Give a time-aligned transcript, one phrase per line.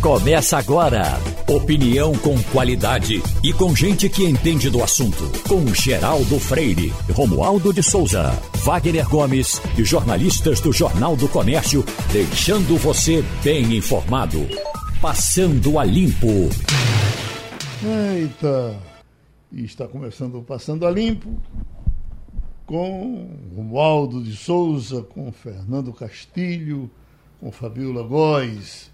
[0.00, 1.02] Começa agora.
[1.46, 5.30] Opinião com qualidade e com gente que entende do assunto.
[5.46, 8.30] Com Geraldo Freire, Romualdo de Souza,
[8.64, 14.38] Wagner Gomes e jornalistas do Jornal do Comércio, deixando você bem informado.
[15.02, 16.48] Passando a Limpo.
[17.84, 18.80] Eita!
[19.52, 21.30] Está começando o Passando a Limpo
[22.64, 26.90] com Romualdo de Souza, com Fernando Castilho,
[27.38, 28.89] com Fabiola Góes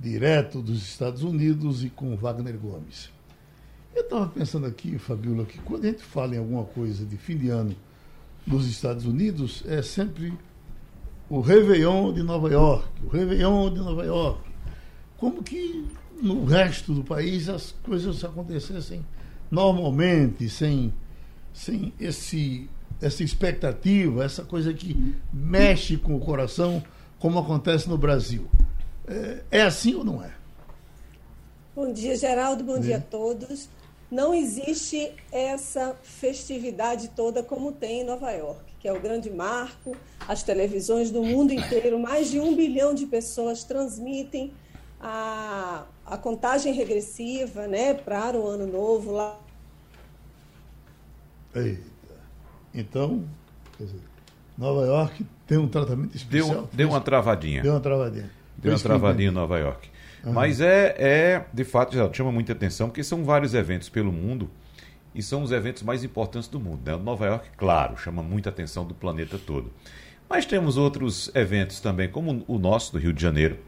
[0.00, 3.10] direto dos Estados Unidos e com Wagner Gomes.
[3.94, 7.36] Eu estava pensando aqui, Fabiola, que quando a gente fala em alguma coisa de fim
[7.36, 7.74] de ano
[8.46, 10.32] nos Estados Unidos, é sempre
[11.28, 14.48] o Réveillon de Nova York, o Réveillon de Nova York.
[15.16, 15.84] Como que
[16.22, 19.04] no resto do país as coisas acontecessem
[19.50, 20.92] normalmente, sem,
[21.52, 22.68] sem esse,
[23.00, 26.82] essa expectativa, essa coisa que mexe com o coração,
[27.18, 28.48] como acontece no Brasil.
[29.08, 30.30] É, é assim ou não é?
[31.74, 32.62] Bom dia, Geraldo.
[32.62, 33.68] Bom dia a todos.
[34.10, 39.96] Não existe essa festividade toda como tem em Nova York, que é o grande marco.
[40.26, 44.52] As televisões do mundo inteiro, mais de um bilhão de pessoas transmitem
[45.00, 49.38] a, a contagem regressiva né, para o ano novo lá.
[51.54, 51.82] Eita.
[52.74, 53.24] Então,
[53.78, 54.00] dizer,
[54.56, 56.62] Nova York tem um tratamento especial.
[56.62, 57.62] Deu, deu uma travadinha.
[57.62, 58.37] Deu uma travadinha.
[58.58, 59.88] Deu uma travadinha em Nova York.
[60.24, 60.32] Uhum.
[60.32, 64.50] Mas é, é, de fato, já chama muita atenção, porque são vários eventos pelo mundo
[65.14, 66.80] e são os eventos mais importantes do mundo.
[66.84, 66.96] Né?
[66.96, 69.72] Nova York, claro, chama muita atenção do planeta todo.
[70.28, 73.58] Mas temos outros eventos também, como o nosso do Rio de Janeiro.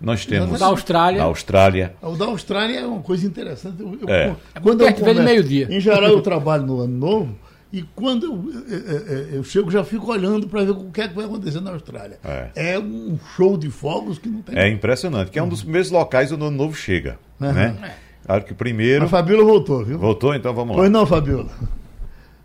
[0.00, 0.58] Nós temos.
[0.58, 1.18] Da Austrália.
[1.18, 1.94] Da Austrália.
[2.02, 3.80] O da Austrália é uma coisa interessante.
[3.80, 4.34] Eu, é.
[4.60, 5.68] Quando é eu meio-dia.
[5.70, 7.38] Em geral, eu trabalho no ano novo.
[7.72, 11.14] E quando eu, eu, eu, chego, já fico olhando para ver o que é que
[11.14, 12.18] vai acontecer na Austrália.
[12.22, 12.74] É.
[12.74, 12.78] é.
[12.78, 14.58] um show de fogos que não tem.
[14.58, 17.18] É impressionante, que é um dos primeiros locais onde o ano novo chega.
[17.40, 17.50] Uhum.
[17.50, 17.94] Né?
[18.26, 19.06] Claro que primeiro.
[19.06, 19.98] A Fabíola voltou, viu?
[19.98, 20.82] Voltou, então vamos lá.
[20.82, 21.50] Pois não, Fabíola.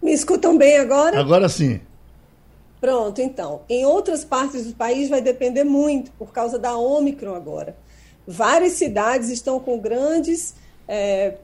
[0.01, 1.19] Me escutam bem agora?
[1.19, 1.81] Agora sim.
[2.79, 3.63] Pronto, então.
[3.67, 7.75] Em outras partes do país vai depender muito, por causa da Ômicron agora.
[8.25, 10.55] Várias cidades estão com grandes.
[10.87, 11.35] É,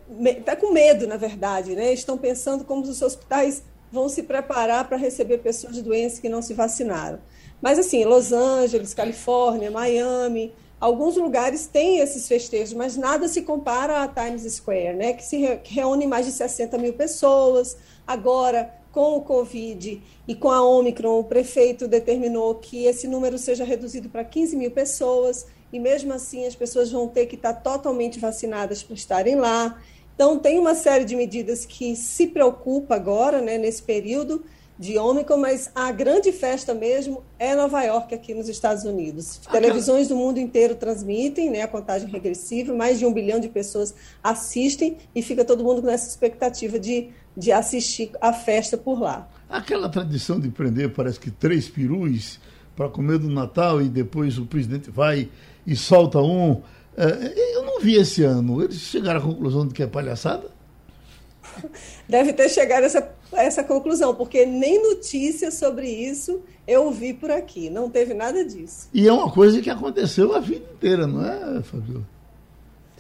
[0.46, 1.92] tá com medo, na verdade, né?
[1.92, 3.62] Estão pensando como os hospitais
[3.94, 7.20] vão se preparar para receber pessoas de doenças que não se vacinaram.
[7.62, 14.02] Mas, assim, Los Angeles, Califórnia, Miami, alguns lugares têm esses festejos, mas nada se compara
[14.02, 17.78] a Times Square, né, que, se re que reúne mais de 60 mil pessoas.
[18.06, 23.64] Agora, com o Covid e com a Omicron, o prefeito determinou que esse número seja
[23.64, 28.20] reduzido para 15 mil pessoas, e mesmo assim as pessoas vão ter que estar totalmente
[28.20, 29.80] vacinadas para estarem lá.
[30.16, 34.44] Então, tem uma série de medidas que se preocupa agora, né, nesse período
[34.78, 39.40] de Ômicron, mas a grande festa mesmo é Nova York, aqui nos Estados Unidos.
[39.52, 43.94] Televisões do mundo inteiro transmitem né, a contagem regressiva, mais de um bilhão de pessoas
[44.24, 49.30] assistem e fica todo mundo com essa expectativa de, de assistir a festa por lá.
[49.48, 52.40] Aquela tradição de prender, parece que três perus
[52.76, 55.30] para comer do Natal e depois o presidente vai
[55.66, 56.62] e solta um.
[56.98, 58.64] É, eu não vi esse ano.
[58.64, 60.48] Eles chegaram à conclusão de que é palhaçada?
[62.08, 67.14] Deve ter chegado a essa, a essa conclusão, porque nem notícia sobre isso eu vi
[67.14, 67.70] por aqui.
[67.70, 68.90] Não teve nada disso.
[68.94, 72.06] E é uma coisa que aconteceu a vida inteira, não é, Fabio?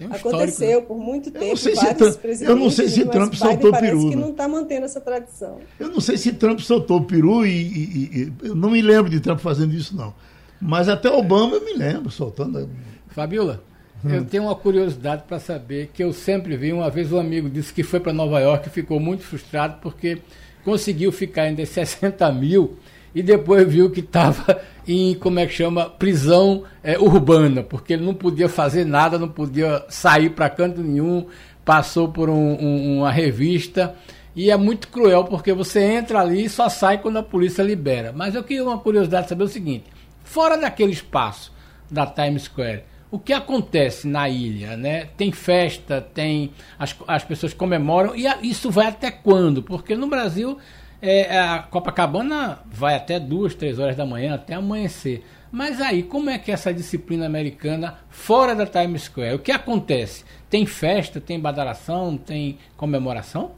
[0.01, 0.85] Um Aconteceu né?
[0.85, 1.45] por muito tempo.
[1.45, 3.97] Eu não sei se Trump, eu não sei se Trump soltou peru.
[4.00, 5.59] Parece que não está mantendo essa tradição.
[5.79, 9.19] Eu não sei se Trump soltou peru e, e, e, eu não me lembro de
[9.19, 10.13] Trump fazendo isso não.
[10.59, 12.69] Mas até Obama eu me lembro soltando.
[13.07, 13.63] Fabiola,
[14.05, 16.73] eu tenho uma curiosidade para saber que eu sempre vi.
[16.73, 20.19] Uma vez um amigo disse que foi para Nova York e ficou muito frustrado porque
[20.63, 22.77] conseguiu ficar ainda 60 mil
[23.15, 28.03] e depois viu que estava em, como é que chama, prisão é, urbana, porque ele
[28.03, 31.27] não podia fazer nada, não podia sair para canto nenhum,
[31.63, 33.95] passou por um, um, uma revista.
[34.35, 38.11] E é muito cruel porque você entra ali e só sai quando a polícia libera.
[38.11, 39.85] Mas eu queria uma curiosidade saber o seguinte:
[40.23, 41.53] fora daquele espaço
[41.89, 42.83] da Times Square,
[43.13, 45.06] o que acontece na ilha, né?
[45.15, 46.50] Tem festa, tem
[46.80, 49.62] as, as pessoas comemoram e a, isso vai até quando?
[49.62, 50.57] Porque no Brasil
[51.00, 55.24] é, a Copacabana vai até duas, três horas da manhã até amanhecer.
[55.51, 59.36] Mas aí como é que é essa disciplina americana fora da Times Square?
[59.36, 60.25] O que acontece?
[60.50, 63.51] Tem festa, tem badalação, tem comemoração?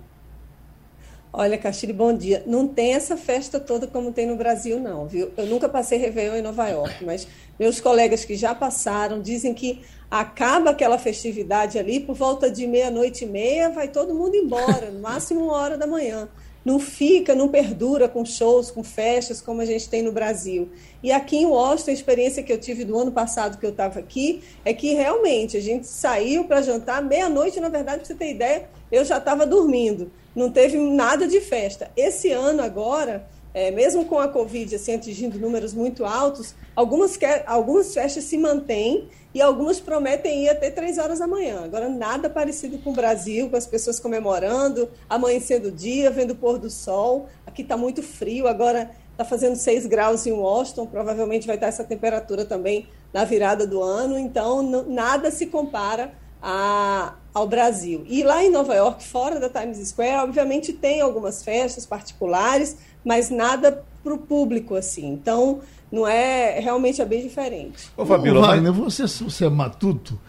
[1.37, 2.41] Olha, Castilho, bom dia.
[2.47, 5.33] Não tem essa festa toda como tem no Brasil, não, viu?
[5.35, 7.27] Eu nunca passei Réveillon em Nova York, mas
[7.59, 13.25] meus colegas que já passaram dizem que acaba aquela festividade ali por volta de meia-noite
[13.25, 16.29] e meia, vai todo mundo embora, no máximo uma hora da manhã.
[16.63, 20.69] não fica, não perdura com shows, com festas como a gente tem no Brasil.
[21.03, 23.99] E aqui em Washington, a experiência que eu tive do ano passado que eu estava
[23.99, 28.31] aqui é que realmente a gente saiu para jantar meia-noite, na verdade, para você ter
[28.31, 30.09] ideia, eu já estava dormindo.
[30.35, 31.89] Não teve nada de festa.
[31.95, 37.93] Esse ano agora, é, mesmo com a Covid assim, atingindo números muito altos, algumas, algumas
[37.93, 41.63] festas se mantêm e algumas prometem ir até três horas da manhã.
[41.63, 46.35] Agora, nada parecido com o Brasil, com as pessoas comemorando, amanhecendo o dia, vendo o
[46.35, 47.27] pôr do sol.
[47.47, 51.85] Aqui está muito frio, agora está fazendo 6 graus em Washington, provavelmente vai estar essa
[51.85, 56.13] temperatura também na virada do ano, então nada se compara
[56.47, 58.05] a, ao Brasil.
[58.07, 63.31] E lá em Nova York, fora da Times Square, obviamente tem algumas festas particulares, mas
[63.31, 65.07] nada para o público assim.
[65.07, 65.61] Então,
[65.91, 67.89] não é realmente é bem diferente.
[67.97, 68.99] Ô, Fabíola, Wagner, mas...
[68.99, 70.19] você, você é matuto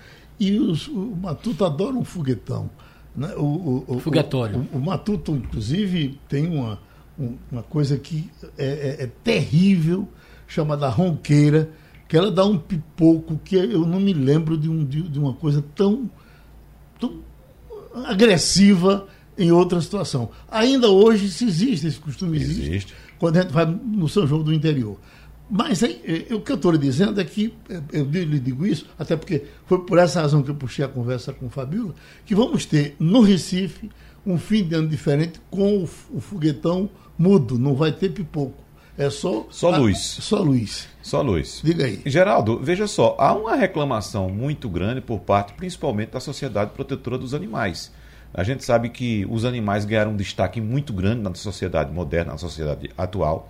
[0.40, 2.70] e os, o matuto adora um foguetão.
[3.14, 3.34] Né?
[3.36, 4.66] O, o, o, Foguetório.
[4.72, 6.78] O, o, matuto, inclusive, tem uma,
[7.52, 8.64] uma coisa que é,
[9.00, 10.08] é, é terrível,
[10.46, 11.70] chamada ronqueira,
[12.08, 15.34] que ela dá um pipoco que eu não me lembro de, um, de, de uma
[15.34, 16.08] coisa tão,
[16.98, 17.20] tão
[18.04, 19.06] agressiva
[19.36, 20.30] em outra situação.
[20.50, 24.42] Ainda hoje se existe esse costume, existe, existe, quando a gente vai no São João
[24.42, 24.98] do interior.
[25.48, 28.66] Mas é, é, o que eu estou lhe dizendo é que, é, eu lhe digo
[28.66, 31.94] isso, até porque foi por essa razão que eu puxei a conversa com o Fabiola,
[32.24, 33.88] que vamos ter no Recife
[34.24, 38.65] um fim de ano diferente com o, o foguetão mudo, não vai ter pipoco.
[38.98, 39.46] É só.
[39.50, 39.98] Só a, luz.
[39.98, 40.88] Só luz.
[41.02, 41.60] Só luz.
[41.62, 42.00] Diga aí.
[42.06, 47.34] Geraldo, veja só, há uma reclamação muito grande por parte, principalmente, da Sociedade Protetora dos
[47.34, 47.92] Animais.
[48.32, 52.38] A gente sabe que os animais ganharam um destaque muito grande na sociedade moderna, na
[52.38, 53.48] sociedade atual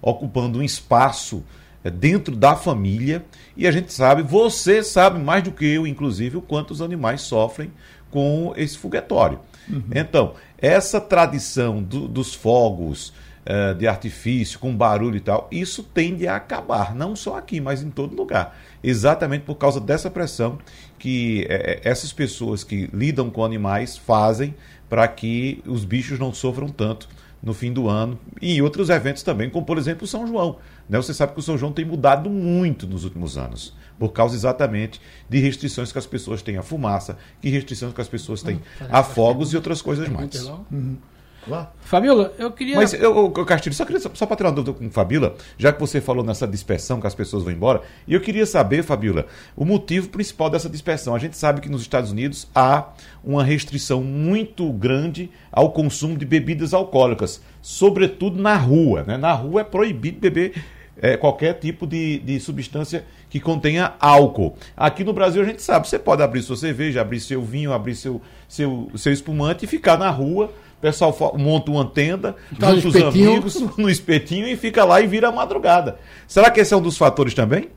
[0.00, 1.42] ocupando um espaço
[1.82, 3.24] é, dentro da família
[3.56, 7.22] e a gente sabe, você sabe mais do que eu, inclusive, o quanto os animais
[7.22, 7.72] sofrem
[8.10, 9.40] com esse foguetório.
[9.68, 9.82] Uhum.
[9.94, 13.12] Então, essa tradição do, dos fogos
[13.46, 17.82] uh, de artifício, com barulho e tal, isso tende a acabar, não só aqui, mas
[17.82, 18.56] em todo lugar.
[18.82, 20.58] Exatamente por causa dessa pressão
[20.98, 24.54] que uh, essas pessoas que lidam com animais fazem
[24.88, 27.08] para que os bichos não sofram tanto
[27.42, 30.56] no fim do ano e em outros eventos também, como por exemplo o São João.
[30.88, 30.96] Né?
[30.98, 35.00] Você sabe que o São João tem mudado muito nos últimos anos, por causa exatamente
[35.28, 38.60] de restrições que as pessoas têm à fumaça, que restrições que as pessoas têm
[38.90, 40.44] a fogos e outras coisas mais.
[40.72, 40.96] Uhum.
[41.80, 42.76] Fabiola, eu queria.
[42.76, 45.78] Mas, eu, eu Castilho, só, queria, só para tirar uma dúvida com Fabiola, já que
[45.80, 49.26] você falou nessa dispersão que as pessoas vão embora, e eu queria saber, Fabiola,
[49.56, 51.14] o motivo principal dessa dispersão.
[51.14, 52.88] A gente sabe que nos Estados Unidos há
[53.24, 59.04] uma restrição muito grande ao consumo de bebidas alcoólicas, sobretudo na rua.
[59.04, 59.16] Né?
[59.16, 60.54] Na rua é proibido beber
[61.00, 64.56] é, qualquer tipo de, de substância que contenha álcool.
[64.76, 67.94] Aqui no Brasil a gente sabe, você pode abrir sua cerveja, abrir seu vinho, abrir
[67.94, 72.98] seu, seu, seu espumante e ficar na rua o pessoal monta uma tenda, tá junta
[72.98, 75.98] os amigos no espetinho e fica lá e vira a madrugada.
[76.28, 77.70] Será que esse é um dos fatores também?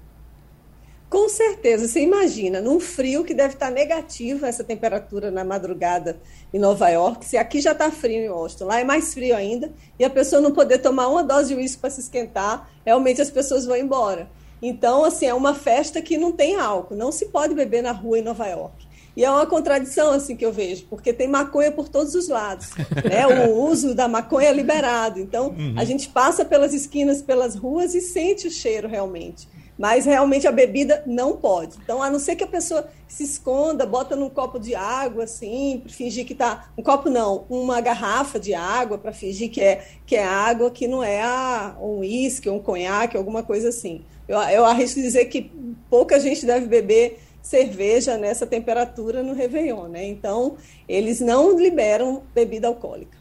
[1.09, 6.19] Com certeza, você imagina, num frio que deve estar negativo essa temperatura na madrugada
[6.53, 9.73] em Nova York, se aqui já está frio em Washington, lá é mais frio ainda,
[9.97, 13.31] e a pessoa não poder tomar uma dose de uísque para se esquentar, realmente as
[13.31, 14.29] pessoas vão embora.
[14.61, 18.19] Então, assim, é uma festa que não tem álcool, não se pode beber na rua
[18.19, 18.88] em Nova York.
[19.15, 22.69] E é uma contradição assim que eu vejo, porque tem maconha por todos os lados.
[23.03, 23.27] Né?
[23.27, 25.19] O uso da maconha é liberado.
[25.19, 25.75] Então, uhum.
[25.77, 29.47] a gente passa pelas esquinas, pelas ruas e sente o cheiro realmente.
[29.77, 31.77] Mas realmente a bebida não pode.
[31.81, 35.79] Então, a não ser que a pessoa se esconda, bota num copo de água, assim,
[35.81, 36.69] para fingir que está.
[36.77, 40.85] Um copo não, uma garrafa de água para fingir que é, que é água, que
[40.85, 44.03] não é a, um uísque, um conhaque, alguma coisa assim.
[44.27, 45.49] Eu, eu arrisco dizer que
[45.89, 50.07] pouca gente deve beber cerveja nessa temperatura no Réveillon, né?
[50.07, 50.55] Então,
[50.87, 53.17] eles não liberam bebida alcoólica.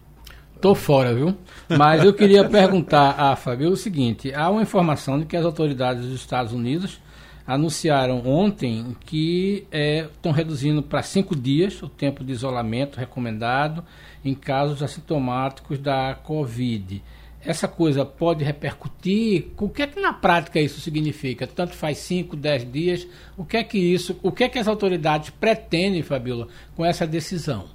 [0.60, 1.36] Tô fora, viu?
[1.68, 6.04] Mas eu queria perguntar a Fabio o seguinte: há uma informação de que as autoridades
[6.04, 7.00] dos Estados Unidos
[7.46, 9.66] anunciaram ontem que
[10.12, 13.82] estão é, reduzindo para cinco dias o tempo de isolamento recomendado
[14.22, 17.02] em casos assintomáticos da Covid
[17.48, 19.46] essa coisa pode repercutir?
[19.58, 21.46] O que é que na prática isso significa?
[21.46, 23.08] Tanto faz 5, 10 dias.
[23.38, 27.06] O que é que isso, o que é que as autoridades pretendem, Fabiola, com essa
[27.06, 27.70] decisão?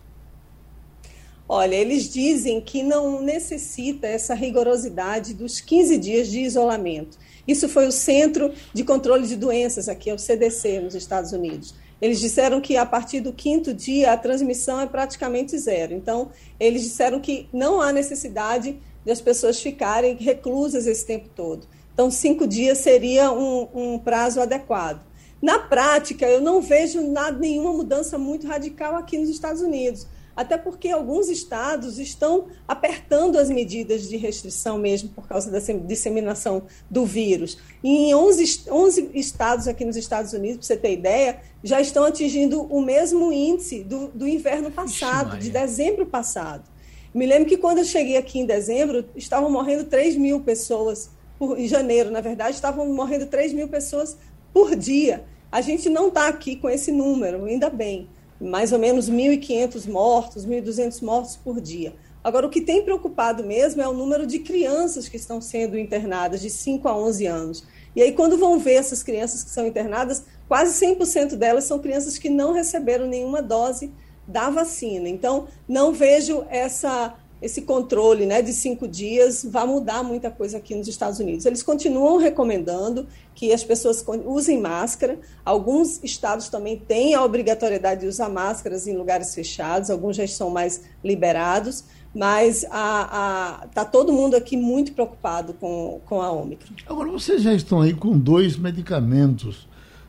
[1.50, 7.18] Olha, eles dizem que não necessita essa rigorosidade dos 15 dias de isolamento.
[7.48, 11.74] Isso foi o Centro de Controle de Doenças aqui, é o CDC, nos Estados Unidos.
[12.00, 15.96] Eles disseram que a partir do quinto dia a transmissão é praticamente zero.
[15.96, 21.68] Então, eles disseram que não há necessidade de as pessoas ficarem reclusas esse tempo todo.
[21.94, 25.02] Então, cinco dias seria um, um prazo adequado.
[25.42, 30.08] Na prática, eu não vejo nada, nenhuma mudança muito radical aqui nos Estados Unidos.
[30.36, 36.64] até porque alguns estados estão apertando as medidas de restrição mesmo por causa da disseminação
[36.90, 37.58] do vírus.
[37.84, 42.04] E em 11, 11 estados aqui nos Estados Unidos, para você ter ideia, já estão
[42.04, 46.73] atingindo o mesmo índice do, do inverno passado, de dezembro passado.
[47.14, 51.60] Me lembro que quando eu cheguei aqui em dezembro, estavam morrendo 3 mil pessoas, por,
[51.60, 54.18] em janeiro, na verdade, estavam morrendo 3 mil pessoas
[54.54, 55.24] por dia.
[55.52, 58.10] A gente não está aqui com esse número, ainda bem
[58.44, 61.94] mais ou menos 1.500 mortos, 1.200 mortos por dia.
[62.24, 66.42] Agora, o que tem preocupado mesmo é o número de crianças que estão sendo internadas,
[66.42, 67.64] de 5 a 11 anos.
[67.96, 72.18] E aí, quando vão ver essas crianças que são internadas, quase 100% delas são crianças
[72.18, 73.92] que não receberam nenhuma dose
[74.28, 75.08] da vacina.
[75.10, 80.74] Então, não vejo essa esse controle né, de cinco dias vai mudar muita coisa aqui
[80.76, 81.46] nos Estados Unidos.
[81.46, 85.20] Eles continuam recomendando que as pessoas usem máscara.
[85.44, 90.50] Alguns estados também têm a obrigatoriedade de usar máscaras em lugares fechados, alguns já são
[90.50, 91.84] mais liberados,
[92.16, 96.74] mas está todo mundo aqui muito preocupado com, com a Ômicron.
[96.88, 99.68] Agora, vocês já estão aí com dois medicamentos,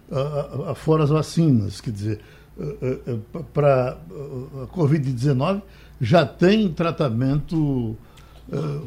[0.09, 2.21] uh, fora as vacinas, quer dizer,
[3.53, 3.99] para
[4.63, 5.63] a Covid-19
[6.01, 7.97] já tem tratamento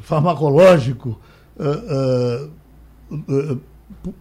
[0.01, 1.19] farmacológico,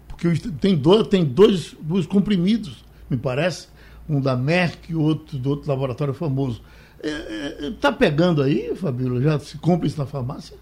[0.08, 0.28] porque
[0.60, 3.68] tem, dois, tem dois, dois comprimidos, me parece,
[4.08, 6.62] um da Merck e outro do outro laboratório famoso.
[7.60, 9.20] Está pegando aí, Fabíola?
[9.20, 10.56] Já se compra isso na farmácia?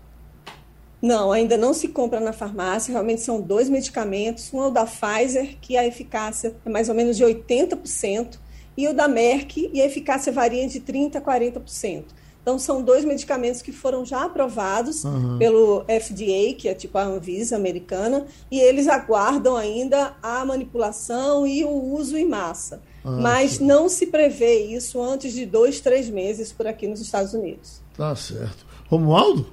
[1.00, 2.92] Não, ainda não se compra na farmácia.
[2.92, 4.50] Realmente são dois medicamentos.
[4.52, 8.38] Um é o da Pfizer, que a eficácia é mais ou menos de 80%,
[8.76, 12.04] e o da Merck, e a eficácia varia de 30% a 40%.
[12.44, 15.38] Então, são dois medicamentos que foram já aprovados uhum.
[15.38, 21.64] pelo FDA, que é tipo a Anvisa americana, e eles aguardam ainda a manipulação e
[21.64, 22.82] o uso em massa.
[23.02, 23.64] Ah, Mas sim.
[23.64, 27.80] não se prevê isso antes de dois, três meses por aqui nos Estados Unidos.
[27.96, 28.66] Tá certo.
[28.88, 29.46] Romualdo?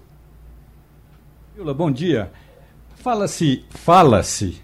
[1.74, 2.30] Bom dia.
[2.96, 4.62] Fala-se, fala-se,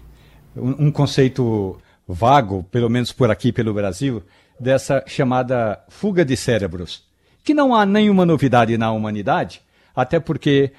[0.54, 4.22] um, um conceito vago, pelo menos por aqui pelo Brasil,
[4.58, 7.08] dessa chamada fuga de cérebros
[7.48, 9.62] que não há nenhuma novidade na humanidade,
[9.96, 10.70] até porque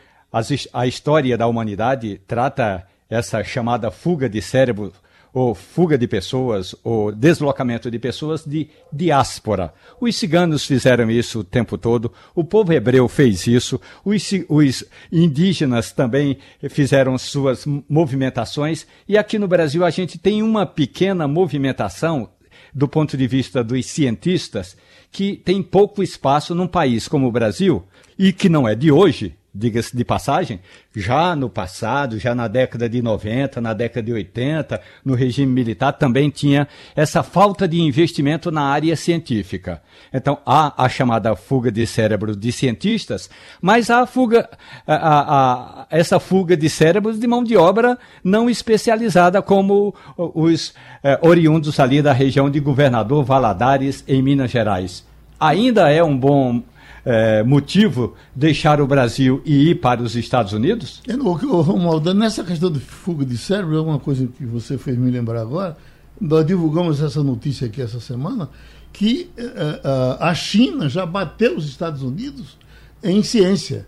[0.72, 4.94] a história da humanidade trata essa chamada fuga de cérebro
[5.34, 9.74] ou fuga de pessoas, ou deslocamento de pessoas de diáspora.
[10.00, 15.92] Os ciganos fizeram isso o tempo todo, o povo hebreu fez isso, os, os indígenas
[15.92, 16.38] também
[16.70, 22.30] fizeram suas movimentações, e aqui no Brasil a gente tem uma pequena movimentação
[22.74, 24.78] do ponto de vista dos cientistas
[25.12, 27.84] que tem pouco espaço num país como o Brasil
[28.18, 30.60] e que não é de hoje, diga-se de passagem,
[30.96, 35.94] já no passado, já na década de 90, na década de 80, no regime militar,
[35.94, 39.82] também tinha essa falta de investimento na área científica.
[40.14, 43.30] Então, há a chamada fuga de cérebros de cientistas,
[43.62, 44.50] mas há a fuga,
[44.86, 45.22] a, a,
[45.82, 51.80] a, essa fuga de cérebros de mão de obra não especializada, como os eh, oriundos
[51.80, 55.06] ali da região de Governador Valadares, em Minas Gerais.
[55.40, 56.62] Ainda é um bom
[57.10, 61.02] é, motivo deixar o Brasil e ir para os Estados Unidos?
[61.08, 65.10] É, Romualdo, nessa questão de fuga de cérebro, é uma coisa que você fez me
[65.10, 65.76] lembrar agora.
[66.22, 68.48] Nós divulgamos essa notícia aqui essa semana,
[68.94, 72.60] que uh, a China já bateu os Estados Unidos
[73.04, 73.88] em ciência.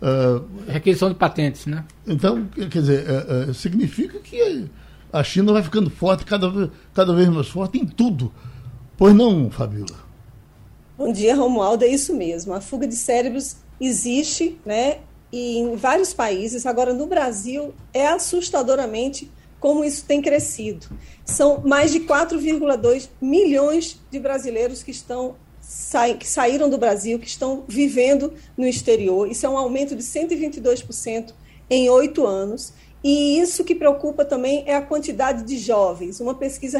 [0.00, 1.84] Uh, Requisição de patentes, né?
[2.06, 3.04] Então, quer dizer,
[3.48, 4.66] uh, significa que
[5.12, 8.30] a China vai ficando forte, cada, cada vez mais forte em tudo.
[8.96, 10.09] Pois não, Fabiola?
[11.00, 11.82] Bom dia, Romualdo.
[11.82, 12.52] É isso mesmo.
[12.52, 14.98] A fuga de cérebros existe, né?
[15.32, 16.66] E em vários países.
[16.66, 20.88] Agora, no Brasil, é assustadoramente como isso tem crescido.
[21.24, 25.36] São mais de 4,2 milhões de brasileiros que estão
[26.18, 29.26] que saíram do Brasil, que estão vivendo no exterior.
[29.26, 31.32] Isso é um aumento de 122%
[31.70, 32.74] em oito anos.
[33.02, 36.20] E isso que preocupa também é a quantidade de jovens.
[36.20, 36.78] Uma pesquisa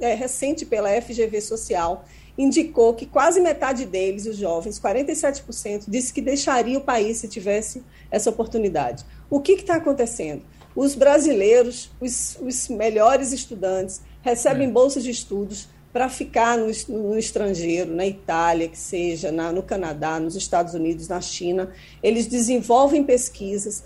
[0.00, 2.06] é, recente pela FGV Social
[2.36, 7.82] indicou que quase metade deles, os jovens, 47%, disse que deixaria o país se tivesse
[8.10, 9.04] essa oportunidade.
[9.28, 10.42] O que está acontecendo?
[10.74, 14.70] Os brasileiros, os, os melhores estudantes, recebem é.
[14.70, 20.18] bolsas de estudos para ficar no, no, estrangeiro, na Itália, que seja, na, no Canadá,
[20.18, 21.70] nos Estados Unidos, na China.
[22.02, 23.84] Eles desenvolvem pesquisas,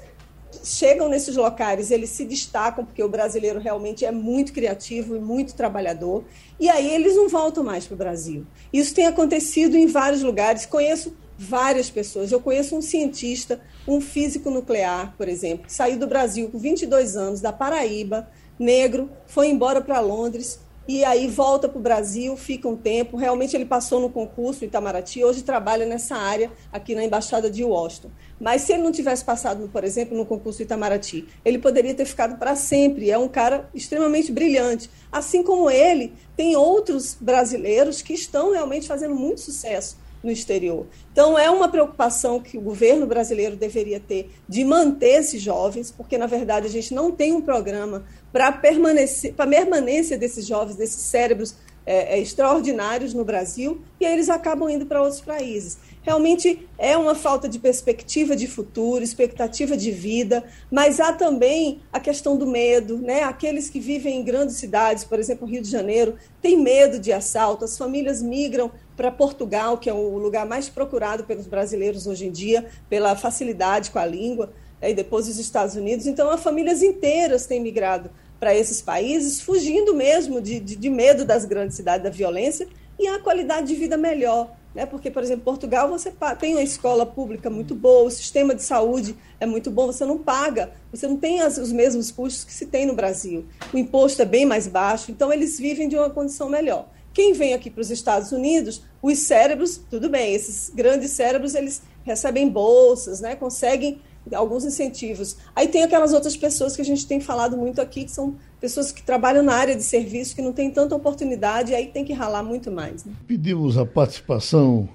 [0.64, 5.54] chegam nesses locais, eles se destacam, porque o brasileiro realmente é muito criativo e muito
[5.54, 6.25] trabalhador,
[6.58, 8.46] e aí eles não voltam mais para o Brasil.
[8.72, 10.66] Isso tem acontecido em vários lugares.
[10.66, 12.32] Conheço várias pessoas.
[12.32, 17.16] Eu conheço um cientista, um físico nuclear, por exemplo, que saiu do Brasil com 22
[17.16, 20.58] anos, da Paraíba, negro, foi embora para Londres,
[20.88, 23.16] e aí volta para o Brasil, fica um tempo.
[23.16, 27.64] Realmente ele passou no concurso em Itamaraty, hoje trabalha nessa área aqui na Embaixada de
[27.64, 28.11] Washington.
[28.40, 32.38] Mas se ele não tivesse passado, por exemplo, no concurso Itamaraty, ele poderia ter ficado
[32.38, 33.11] para sempre.
[33.11, 34.88] É um cara extremamente brilhante.
[35.11, 40.87] Assim como ele, tem outros brasileiros que estão realmente fazendo muito sucesso no exterior.
[41.12, 46.19] Então, é uma preocupação que o governo brasileiro deveria ter de manter esses jovens, porque,
[46.19, 48.05] na verdade, a gente não tem um programa
[48.37, 51.55] para a permanência desses jovens, desses cérebros
[51.87, 55.78] é, é, extraordinários no Brasil, e aí eles acabam indo para outros países.
[56.02, 61.99] Realmente é uma falta de perspectiva de futuro, expectativa de vida, mas há também a
[61.99, 63.23] questão do medo, né?
[63.23, 67.64] Aqueles que vivem em grandes cidades, por exemplo, Rio de Janeiro, têm medo de assalto,
[67.64, 72.31] as famílias migram para Portugal, que é o lugar mais procurado pelos brasileiros hoje em
[72.31, 76.07] dia, pela facilidade com a língua, né, e depois os Estados Unidos.
[76.07, 81.25] Então, as famílias inteiras têm migrado para esses países, fugindo mesmo de, de, de, medo
[81.25, 84.55] das grandes cidades, da violência, e a qualidade de vida melhor.
[84.75, 84.85] Né?
[84.85, 89.16] Porque, por exemplo, Portugal você tem uma escola pública muito boa, o sistema de saúde
[89.40, 92.66] é muito bom, você não paga, você não tem as, os mesmos custos que se
[92.66, 93.47] tem no Brasil.
[93.73, 96.88] O imposto é bem mais baixo, então eles vivem de uma condição melhor.
[97.14, 101.81] Quem vem aqui para os Estados Unidos, os cérebros, tudo bem, esses grandes cérebros, eles
[102.05, 103.99] recebem bolsas, né, conseguem
[104.35, 105.37] alguns incentivos.
[105.54, 108.90] Aí tem aquelas outras pessoas que a gente tem falado muito aqui, que são pessoas
[108.90, 112.42] que trabalham na área de serviço, que não tem tanta oportunidade, aí tem que ralar
[112.42, 113.04] muito mais.
[113.04, 113.12] Né?
[113.26, 114.88] Pedimos a participação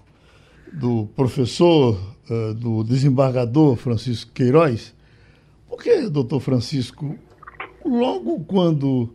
[0.73, 4.93] do professor, uh, do desembargador Francisco Queiroz.
[5.69, 7.15] Por que, doutor Francisco,
[7.85, 9.13] logo quando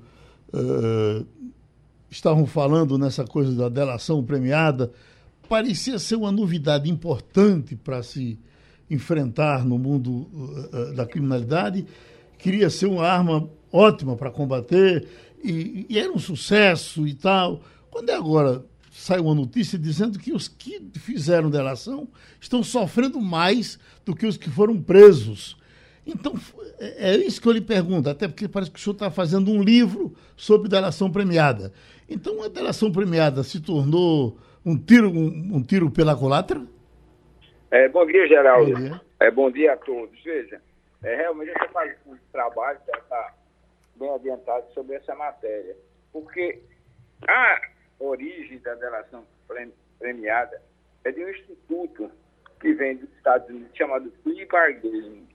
[0.52, 1.26] uh,
[2.10, 4.92] estavam falando nessa coisa da delação premiada,
[5.48, 8.38] parecia ser uma novidade importante para se
[8.90, 11.86] enfrentar no mundo uh, da criminalidade,
[12.38, 15.06] queria ser uma arma ótima para combater,
[15.42, 17.60] e, e, era um sucesso e tal.
[17.90, 22.08] Quando é agora sai uma notícia dizendo que os que fizeram delação
[22.40, 25.56] estão sofrendo mais do que os que foram presos.
[26.06, 26.34] Então,
[26.78, 29.50] é, é isso que eu lhe pergunto, até porque parece que o senhor está fazendo
[29.50, 31.72] um livro sobre delação premiada.
[32.08, 36.64] Então a delação premiada se tornou um tiro, um, um tiro pela culatra?
[37.70, 38.72] É, bom dia, Geraldo.
[38.72, 39.00] Bom dia.
[39.20, 40.22] É, bom dia a todos.
[40.22, 40.60] Veja,
[41.02, 43.34] é, realmente você faz um trabalho, já está
[43.96, 45.76] bem adiantado sobre essa matéria.
[46.12, 46.62] Porque
[47.26, 47.60] a
[47.98, 49.26] origem da delação
[49.98, 50.60] premiada
[51.04, 52.10] é de um instituto
[52.60, 55.28] que vem dos Estados Unidos chamado plea bargaining.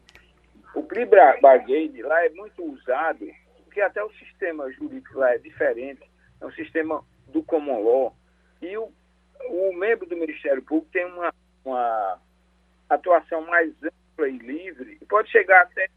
[0.74, 1.06] O plea
[1.42, 3.28] bargaining lá é muito usado,
[3.64, 8.16] porque até o sistema jurídico lá é diferente é um sistema do common law,
[8.62, 8.92] e o,
[9.48, 12.20] o membro do Ministério Público tem uma, uma
[12.90, 15.88] atuação mais ampla e livre, pode chegar até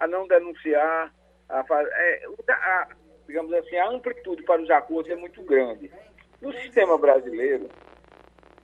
[0.00, 1.12] a não denunciar,
[1.48, 2.88] a, é, a,
[3.26, 5.90] digamos assim, a amplitude para os acordos é muito grande.
[6.40, 7.68] No sistema brasileiro,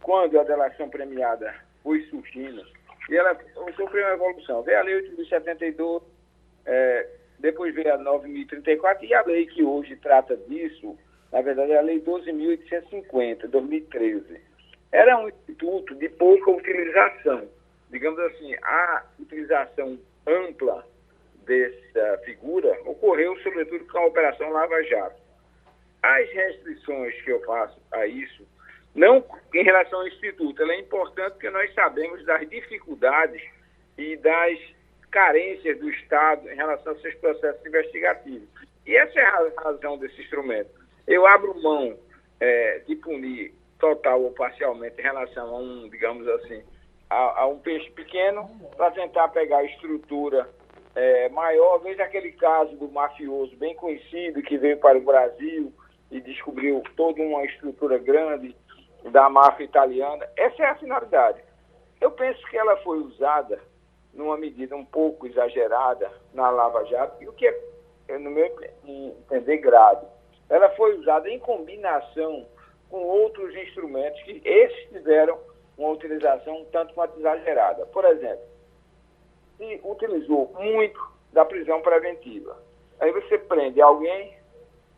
[0.02, 2.64] quando a delação premiada foi surgindo,
[3.10, 3.36] e ela
[3.76, 4.62] sofreu uma evolução.
[4.62, 6.02] Veio a Lei 8.072,
[6.66, 10.96] é, depois veio a 9.034, e a lei que hoje trata disso,
[11.30, 14.40] na verdade é a Lei 12.850, 2013.
[14.94, 17.48] Era um instituto de pouca utilização.
[17.90, 20.86] Digamos assim, a utilização ampla
[21.44, 25.20] dessa figura ocorreu, sobretudo, com a Operação Lava Jato.
[26.00, 28.46] As restrições que eu faço a isso,
[28.94, 33.42] não em relação ao Instituto, ela é importante porque nós sabemos das dificuldades
[33.98, 34.58] e das
[35.10, 38.48] carências do Estado em relação a esses processos investigativos.
[38.86, 41.98] E essa é a razão desse instrumento eu abro mão
[42.40, 43.52] é, de punir
[43.84, 46.62] total ou parcialmente em relação a um, digamos assim,
[47.10, 50.48] a, a um peixe pequeno para tentar pegar a estrutura
[50.94, 51.78] é, maior.
[51.80, 55.70] Veja aquele caso do mafioso bem conhecido que veio para o Brasil
[56.10, 58.56] e descobriu toda uma estrutura grande
[59.10, 60.26] da máfia italiana.
[60.34, 61.42] Essa é a finalidade.
[62.00, 63.60] Eu penso que ela foi usada
[64.14, 67.46] numa medida um pouco exagerada na Lava Jato, e o que
[68.08, 68.46] é, no meu
[68.86, 70.06] entender, grave
[70.48, 72.46] ela foi usada em combinação
[72.94, 75.36] com outros instrumentos que esses tiveram
[75.76, 77.84] uma utilização um tanto quanto exagerada.
[77.86, 78.44] Por exemplo,
[79.56, 81.00] se utilizou muito
[81.32, 82.56] da prisão preventiva.
[83.00, 84.36] Aí você prende alguém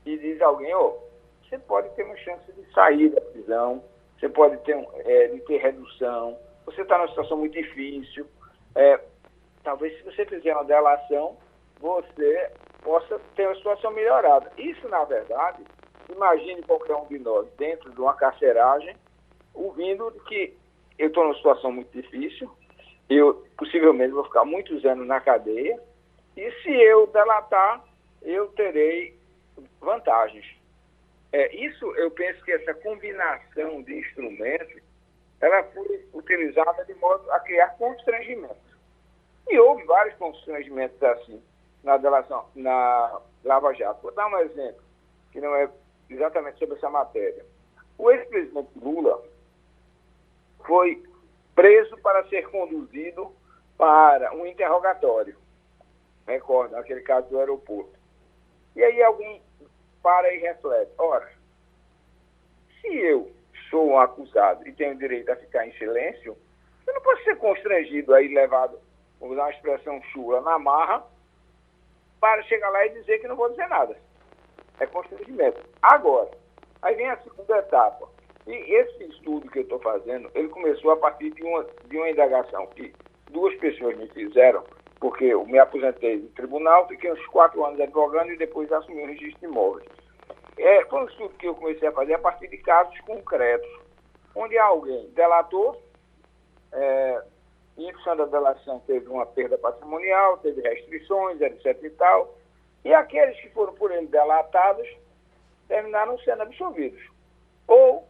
[0.04, 0.98] e diz a alguém, oh,
[1.42, 3.82] você pode ter uma chance de sair da prisão,
[4.20, 8.26] você pode ter, é, de ter redução, você está numa situação muito difícil.
[8.74, 9.00] É,
[9.64, 11.38] talvez se você fizer uma delação,
[11.80, 12.50] você
[12.82, 14.52] possa ter uma situação melhorada.
[14.58, 15.64] Isso, na verdade,
[16.10, 18.96] imagine qualquer um de nós dentro de uma carceragem,
[19.54, 20.56] ouvindo que
[20.98, 22.50] eu estou numa situação muito difícil,
[23.08, 25.80] eu possivelmente vou ficar muitos anos na cadeia,
[26.36, 27.82] e se eu delatar,
[28.22, 29.16] eu terei
[29.80, 30.44] vantagens.
[31.32, 34.82] É, isso, eu penso que essa combinação de instrumentos,
[35.40, 38.56] ela foi utilizada de modo a criar constrangimentos.
[39.48, 41.42] E houve vários constrangimentos assim
[41.84, 44.02] na delação, na Lava Jato.
[44.02, 44.82] Vou dar um exemplo,
[45.30, 45.70] que não é
[46.08, 47.44] exatamente sobre essa matéria.
[47.98, 49.22] O ex-presidente Lula
[50.64, 51.02] foi
[51.54, 53.32] preso para ser conduzido
[53.76, 55.36] para um interrogatório.
[56.26, 57.96] Recorda, aquele caso do aeroporto.
[58.74, 59.42] E aí alguém
[60.02, 60.92] para e reflete.
[60.98, 61.30] Ora,
[62.80, 63.32] se eu
[63.70, 66.36] sou um acusado e tenho direito a ficar em silêncio,
[66.86, 68.78] eu não posso ser constrangido aí, levado,
[69.18, 71.04] vou usar uma expressão chula, na marra,
[72.20, 73.96] para chegar lá e dizer que não vou dizer nada.
[74.80, 75.62] É constrangimento.
[75.82, 76.30] Agora,
[76.82, 78.08] aí vem a segunda etapa.
[78.46, 82.10] E esse estudo que eu estou fazendo, ele começou a partir de uma, de uma
[82.10, 82.94] indagação que
[83.30, 84.62] duas pessoas me fizeram,
[85.00, 89.06] porque eu me aposentei do tribunal, fiquei uns quatro anos advogando e depois assumi o
[89.06, 89.88] registro de imóveis.
[90.58, 93.68] É, foi um estudo que eu comecei a fazer a partir de casos concretos,
[94.34, 95.82] onde alguém delatou,
[96.72, 97.22] é,
[97.76, 102.35] em função da delação teve uma perda patrimonial, teve restrições, etc e tal,
[102.86, 104.88] e aqueles que foram por ele delatados
[105.66, 107.02] terminaram sendo absolvidos.
[107.66, 108.06] Ou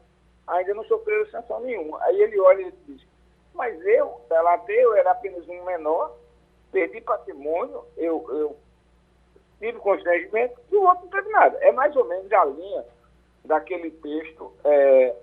[0.46, 1.98] ainda não sofreram sanção nenhuma.
[2.04, 3.00] Aí ele olha e diz,
[3.54, 6.14] mas eu, delatei, eu era apenas um menor,
[6.70, 8.56] perdi patrimônio, eu, eu
[9.58, 11.56] tive constrangimento e o outro não teve nada.
[11.62, 12.84] É mais ou menos a linha
[13.46, 15.16] daquele texto é,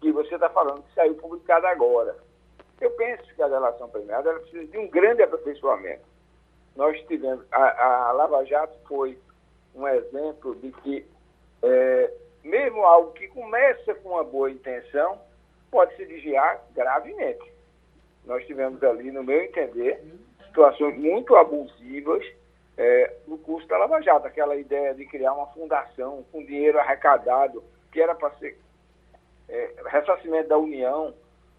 [0.00, 2.16] que você está falando, que saiu publicado agora.
[2.80, 6.15] Eu penso que a delação premiada precisa de um grande aperfeiçoamento.
[6.76, 9.18] Nós tivemos, a, a Lava Jato foi
[9.74, 11.06] um exemplo de que,
[11.62, 12.12] é,
[12.44, 15.20] mesmo algo que começa com uma boa intenção,
[15.70, 17.52] pode se desviar gravemente.
[18.24, 20.02] Nós tivemos ali, no meu entender,
[20.46, 22.24] situações muito abusivas
[22.76, 24.26] é, no curso da Lava Jato.
[24.26, 27.62] Aquela ideia de criar uma fundação com dinheiro arrecadado,
[27.92, 28.58] que era para ser
[29.48, 31.14] é, ressarcimento da União,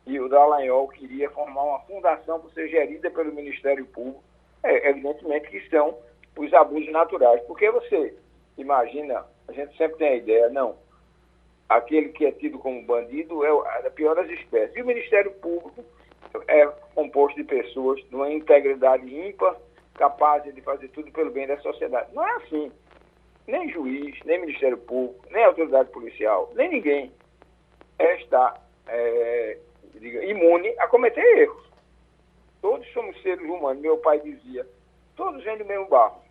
[0.05, 4.23] e o Dallagnol queria formar uma fundação para ser gerida pelo Ministério Público.
[4.63, 5.97] É, evidentemente que são
[6.37, 7.41] os abusos naturais.
[7.43, 8.13] Porque você
[8.57, 10.75] imagina, a gente sempre tem a ideia, não,
[11.69, 14.75] aquele que é tido como bandido é a pior das espécies.
[14.75, 15.83] E o Ministério Público
[16.47, 16.65] é
[16.95, 19.55] composto de pessoas de uma integridade ímpar,
[19.95, 22.13] capazes de fazer tudo pelo bem da sociedade.
[22.13, 22.71] Não é assim.
[23.47, 27.11] Nem juiz, nem Ministério Público, nem autoridade policial, nem ninguém
[27.97, 29.57] está é,
[29.95, 31.66] diga, imune a cometer erros.
[32.61, 33.81] Todos somos seres humanos.
[33.81, 34.67] Meu pai dizia,
[35.15, 36.21] todos vêm do mesmo barro.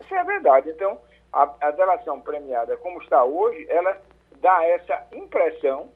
[0.00, 0.70] Isso é verdade.
[0.70, 0.98] Então,
[1.32, 4.00] a, a delação premiada como está hoje, ela
[4.40, 5.90] dá essa impressão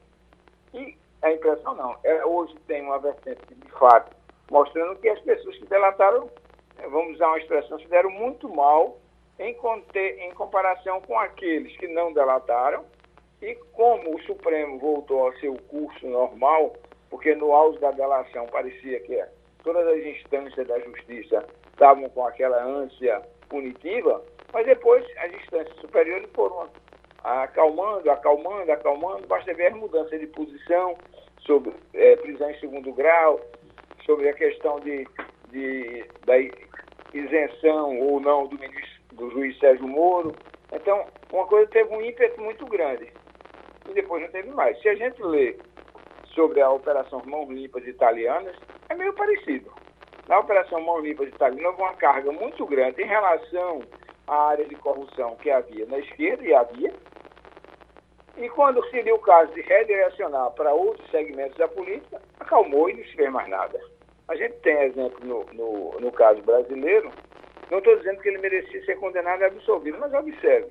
[0.73, 1.97] e a impressão não.
[2.03, 4.15] É, hoje tem uma vertente de fato
[4.49, 6.29] mostrando que as pessoas que delataram,
[6.77, 8.97] é, vamos usar uma expressão, se deram muito mal
[9.37, 12.85] em, conter, em comparação com aqueles que não delataram
[13.41, 16.73] e como o Supremo voltou ao seu curso normal,
[17.09, 19.23] porque no auge da delação parecia que
[19.67, 26.29] todas as instâncias da justiça estavam com aquela ânsia punitiva, mas depois as instâncias superiores
[26.33, 26.69] foram
[27.21, 30.97] acalmando, acalmando, acalmando, basta ver as mudanças de posição
[31.39, 33.41] sobre é, prisão em segundo grau,
[34.05, 35.05] sobre a questão de,
[35.49, 36.37] de, da
[37.13, 40.33] isenção ou não do, ministro, do juiz Sérgio Moro.
[40.71, 43.11] Então, uma coisa teve um ímpeto muito grande
[43.89, 44.81] e depois não teve mais.
[44.81, 45.57] Se a gente lê
[46.33, 48.55] sobre a Operação Mãos Limpas Italianas,
[48.89, 49.71] é meio parecido.
[50.27, 53.81] Na Operação Mãos Limpas Italianas houve uma carga muito grande em relação
[54.27, 56.93] à área de corrupção que havia na esquerda, e havia,
[58.37, 63.03] e quando seria o caso de redirecionar para outros segmentos da política, acalmou e não
[63.03, 63.79] se fez mais nada.
[64.27, 67.11] A gente tem exemplo no, no, no caso brasileiro,
[67.71, 70.67] não estou dizendo que ele merecia ser condenado e absolvido, mas observe,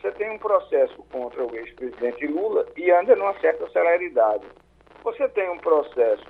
[0.00, 4.44] você tem um processo contra o ex-presidente Lula e anda numa certa celeridade.
[5.04, 6.26] Você tem um processo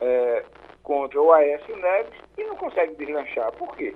[0.00, 0.44] é,
[0.82, 3.52] contra o Aécio Neves e não consegue deslanchar.
[3.52, 3.94] Por quê?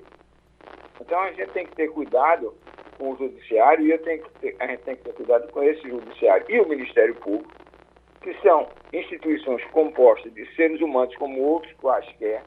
[1.00, 2.54] Então a gente tem que ter cuidado
[2.98, 5.62] com o judiciário e eu tenho que ter, a gente tem que ter cuidado com
[5.62, 7.52] esse judiciário e o Ministério Público,
[8.20, 12.42] que são instituições compostas de seres humanos como outros quaisquer,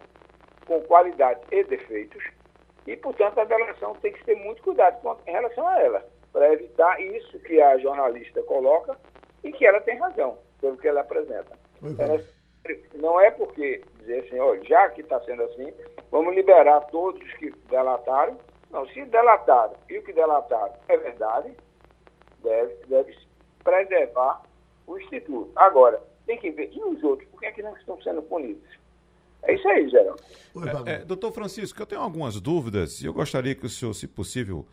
[0.66, 2.24] com qualidades e defeitos,
[2.88, 6.54] e, portanto, a delação tem que ter muito cuidado com, em relação a ela, para
[6.54, 8.98] evitar isso que a jornalista coloca
[9.44, 11.58] e que ela tem razão, pelo que ela apresenta.
[12.00, 12.24] Ela,
[12.96, 15.74] não é porque dizer assim, olha, já que está sendo assim,
[16.12, 18.38] vamos liberar todos que delataram,
[18.72, 21.54] não, se delataram e o que delataram é verdade,
[22.44, 23.18] deve, deve
[23.64, 24.42] preservar
[24.86, 25.52] o Instituto.
[25.56, 28.78] Agora, tem que ver, e os outros, por que, é que não estão sendo punidos?
[29.44, 30.22] É isso aí, Geraldo.
[30.88, 34.08] É, é, doutor Francisco, eu tenho algumas dúvidas e eu gostaria que o senhor, se
[34.08, 34.66] possível,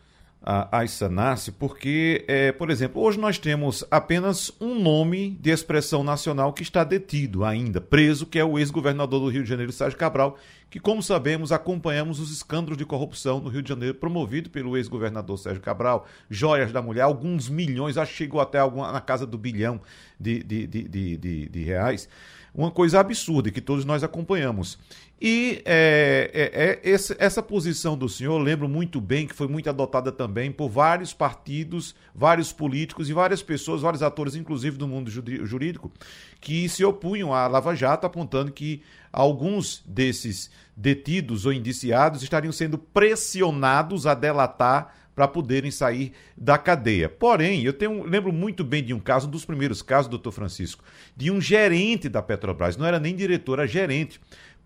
[0.47, 6.53] a nasce porque, é, por exemplo, hoje nós temos apenas um nome de expressão nacional
[6.53, 10.37] que está detido ainda, preso, que é o ex-governador do Rio de Janeiro, Sérgio Cabral,
[10.69, 15.39] que, como sabemos, acompanhamos os escândalos de corrupção no Rio de Janeiro, promovido pelo ex-governador
[15.39, 19.39] Sérgio Cabral, joias da mulher, alguns milhões, acho que chegou até alguma, na casa do
[19.39, 19.81] bilhão
[20.19, 22.07] de, de, de, de reais
[22.55, 24.77] uma coisa absurda que todos nós acompanhamos.
[25.21, 29.69] E é, é, é, essa, essa posição do senhor, lembro muito bem que foi muito
[29.69, 35.09] adotada também por vários partidos, vários políticos e várias pessoas, vários atores, inclusive do mundo
[35.11, 35.91] jurídico,
[36.39, 42.77] que se opunham à Lava Jato, apontando que alguns desses detidos ou indiciados estariam sendo
[42.77, 47.07] pressionados a delatar para poderem sair da cadeia.
[47.07, 50.83] Porém, eu tenho, lembro muito bem de um caso, um dos primeiros casos, doutor Francisco,
[51.15, 54.19] de um gerente da Petrobras, não era nem diretor, era gerente,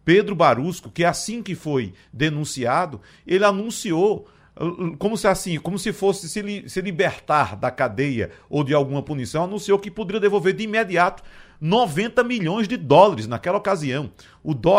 [0.04, 4.28] Pedro Barusco, que assim que foi denunciado, ele anunciou
[4.98, 9.02] como se assim, como se fosse se, li, se libertar da cadeia ou de alguma
[9.02, 11.24] punição, anunciou que poderia devolver de imediato
[11.62, 14.12] 90 milhões de dólares naquela ocasião.
[14.44, 14.72] O do,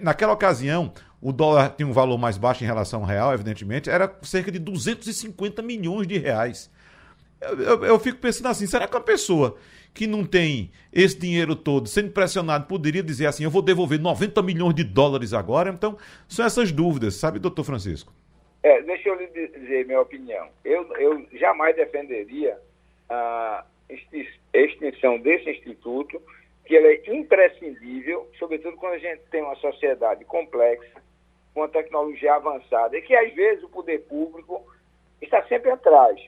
[0.00, 0.92] naquela ocasião,
[1.24, 4.58] o dólar tinha um valor mais baixo em relação ao real, evidentemente, era cerca de
[4.58, 6.70] 250 milhões de reais.
[7.40, 9.56] Eu, eu, eu, fico pensando assim, será que uma pessoa
[9.94, 14.42] que não tem esse dinheiro todo, sendo pressionado, poderia dizer assim, eu vou devolver 90
[14.42, 15.70] milhões de dólares agora?
[15.70, 15.96] Então,
[16.28, 18.12] são essas dúvidas, sabe, doutor Francisco?
[18.62, 20.50] É, deixa eu lhe dizer minha opinião.
[20.62, 22.58] Eu, eu jamais defenderia
[23.08, 23.64] a
[24.52, 26.20] extinção desse instituto,
[26.66, 31.02] que ele é imprescindível, sobretudo quando a gente tem uma sociedade complexa,
[31.54, 34.66] com a tecnologia avançada e que às vezes o poder público
[35.22, 36.20] está sempre atrás.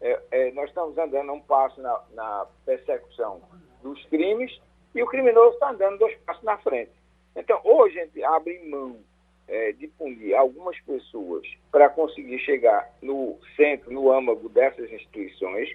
[0.00, 3.40] É, é, nós estamos andando um passo na, na, persecução
[3.82, 4.60] dos crimes
[4.94, 6.90] e o criminoso está andando dois passos na frente.
[7.36, 8.98] Então, ou a gente abre mão
[9.46, 15.70] é, de punir algumas pessoas para conseguir chegar no centro, no âmago dessas instituições,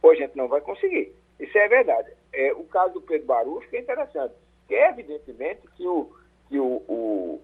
[0.00, 1.12] ou a gente não vai conseguir.
[1.40, 2.12] Isso é verdade.
[2.32, 6.12] É, o caso do Pedro Barusco é interessante, porque é evidentemente que o,
[6.48, 7.40] que o, o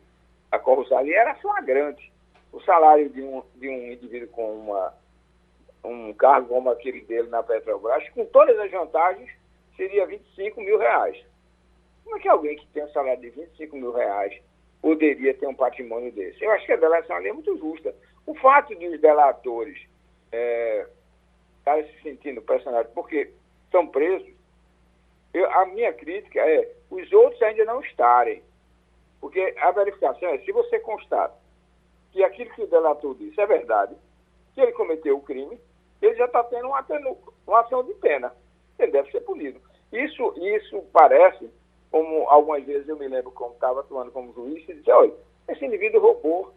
[0.51, 2.13] a corrupção ali era flagrante.
[2.53, 4.95] O salário de um, de um indivíduo com uma,
[5.85, 9.31] um cargo como aquele dele na Petrobras, com todas as vantagens,
[9.77, 11.17] seria 25 mil reais.
[12.05, 14.37] Como é que alguém que tem um salário de 25 mil reais
[14.83, 16.43] poderia ter um patrimônio desse?
[16.43, 17.95] Eu acho que a delação ali é muito justa.
[18.27, 19.81] O fato de os delatores
[20.33, 20.87] é,
[21.59, 23.31] estarem se sentindo pressionados porque
[23.71, 24.29] são presos,
[25.33, 28.43] eu, a minha crítica é os outros ainda não estarem.
[29.21, 31.35] Porque a verificação é, se você constata
[32.13, 33.95] que aquilo que o delator disse é verdade,
[34.55, 35.61] que ele cometeu o crime,
[36.01, 36.85] ele já está tendo uma,
[37.47, 38.35] uma ação de pena.
[38.79, 39.61] Ele deve ser punido.
[39.93, 41.51] Isso, isso parece,
[41.91, 45.13] como algumas vezes eu me lembro como estava atuando como juiz, e disse, olha,
[45.49, 46.55] esse indivíduo roubou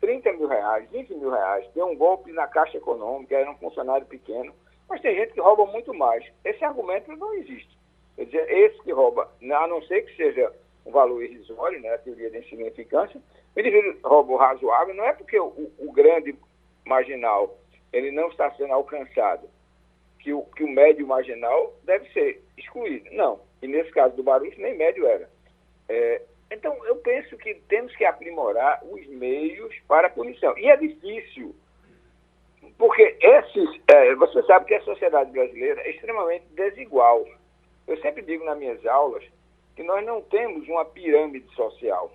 [0.00, 4.06] 30 mil reais, 20 mil reais, deu um golpe na Caixa Econômica, era um funcionário
[4.06, 4.54] pequeno,
[4.88, 6.24] mas tem gente que rouba muito mais.
[6.44, 7.76] Esse argumento não existe.
[8.14, 10.52] Quer dizer, esse que rouba, a não ser que seja
[10.86, 13.20] um valor irrisório, né, a teoria da insignificância,
[13.54, 16.34] o indivíduo roubo razoável não é porque o, o, grande
[16.84, 17.58] marginal
[17.92, 19.48] ele não está sendo alcançado,
[20.20, 23.10] que o, que o médio marginal deve ser excluído.
[23.12, 23.40] Não.
[23.60, 25.28] E nesse caso do Barulho, nem médio era.
[25.88, 30.56] É, então, eu penso que temos que aprimorar os meios para a punição.
[30.58, 31.54] E é difícil,
[32.78, 37.26] porque esses, é, você sabe que a sociedade brasileira é extremamente desigual.
[37.86, 39.24] Eu sempre digo nas minhas aulas
[39.76, 42.10] que nós não temos uma pirâmide social.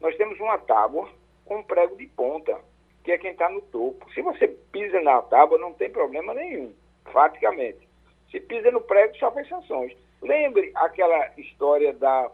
[0.00, 1.08] Nós temos uma tábua
[1.44, 2.58] com um prego de ponta,
[3.04, 4.10] que é quem está no topo.
[4.12, 7.86] Se você pisa na tábua, não tem problema nenhum, praticamente.
[8.30, 9.94] Se pisa no prego, sofre sanções.
[10.22, 12.30] Lembre aquela história da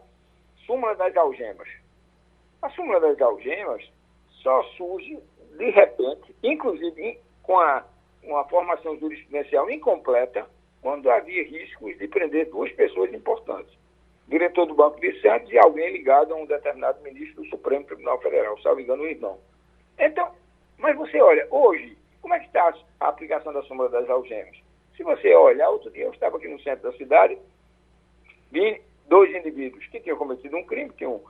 [0.65, 1.67] súmula das algemas.
[2.61, 3.83] A súmula das algemas
[4.41, 5.19] só surge
[5.57, 7.85] de repente, inclusive com a,
[8.23, 10.47] uma formação jurisprudencial incompleta,
[10.81, 13.82] quando havia riscos de prender duas pessoas importantes
[14.33, 18.19] diretor do Banco de Santos e alguém ligado a um determinado ministro do Supremo Tribunal
[18.19, 19.39] Federal, salvo engano, o irmão.
[19.99, 20.31] Então,
[20.79, 24.57] mas você olha, hoje, como é que está a aplicação da sombra das algemas?
[24.97, 27.37] Se você olhar, outro dia eu estava aqui no centro da cidade,
[28.51, 31.21] vi dois indivíduos que tinham cometido um crime, tinham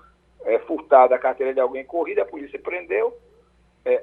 [0.45, 3.17] é, furtado a carteira de alguém corrida, a polícia prendeu,
[3.83, 4.01] é,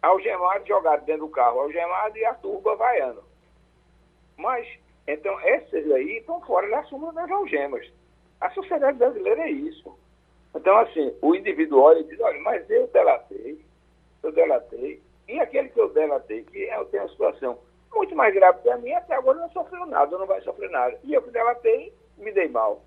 [0.00, 3.24] algemado, jogado dentro do carro, algemado e a turba vaiando.
[4.36, 4.68] Mas,
[5.08, 7.97] então, essas aí estão fora da sombra das algemas.
[8.40, 9.98] A sociedade brasileira é isso.
[10.54, 13.64] Então, assim, o indivíduo olha e diz, olha, mas eu delatei,
[14.22, 17.58] eu delatei, e aquele que eu delatei, que eu tenho uma situação
[17.94, 20.98] muito mais grave que a minha, até agora não sofreu nada, não vai sofrer nada.
[21.04, 22.82] E eu que delatei, me dei mal.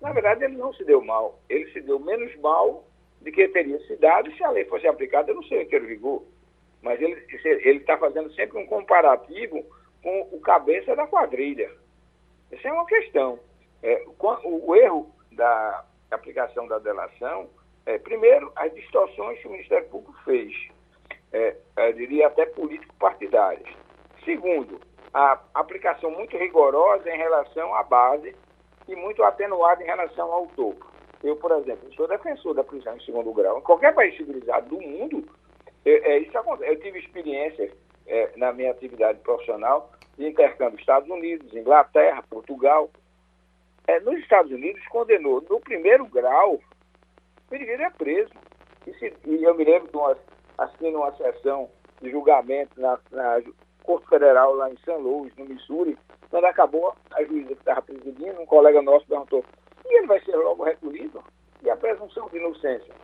[0.00, 1.38] Na verdade, ele não se deu mal.
[1.48, 2.84] Ele se deu menos mal
[3.20, 6.24] do que teria se dado se a lei fosse aplicada no seu inteiro vigor.
[6.82, 7.14] mas ele
[7.78, 9.64] está fazendo sempre um comparativo
[10.02, 11.70] com o cabeça da quadrilha.
[12.50, 13.38] Essa é uma questão.
[13.82, 14.04] É,
[14.44, 17.48] o, erro da aplicação da delação
[17.84, 20.52] é, primeiro, as distorções que o Ministério Público fez,
[21.32, 23.68] é, eu diria até político-partidárias.
[24.24, 24.80] Segundo,
[25.12, 28.34] a aplicação muito rigorosa em relação à base
[28.88, 30.90] e muito atenuada em relação ao topo.
[31.22, 33.58] Eu, por exemplo, sou defensor da prisão em segundo grau.
[33.58, 35.24] Em qualquer país civilizado do mundo,
[35.84, 36.70] é, é, isso acontece.
[36.70, 37.72] Eu tive experiência
[38.06, 42.90] é, na minha atividade profissional de intercâmbio Estados Unidos, Inglaterra, Portugal.
[43.86, 46.60] É, nos Estados Unidos, condenou no primeiro grau,
[47.50, 48.32] o indivíduo é preso.
[48.86, 50.16] E, se, e eu me lembro de uma,
[50.58, 51.68] assistindo uma sessão
[52.00, 53.42] de julgamento na, na
[53.82, 54.90] Corte Federal lá em St.
[54.92, 55.98] Louis, no Missouri,
[56.30, 59.44] quando acabou, a juíza que estava presidindo, um colega nosso perguntou,
[59.84, 61.22] e ele vai ser logo recolhido?
[61.62, 62.94] E a presunção de inocência?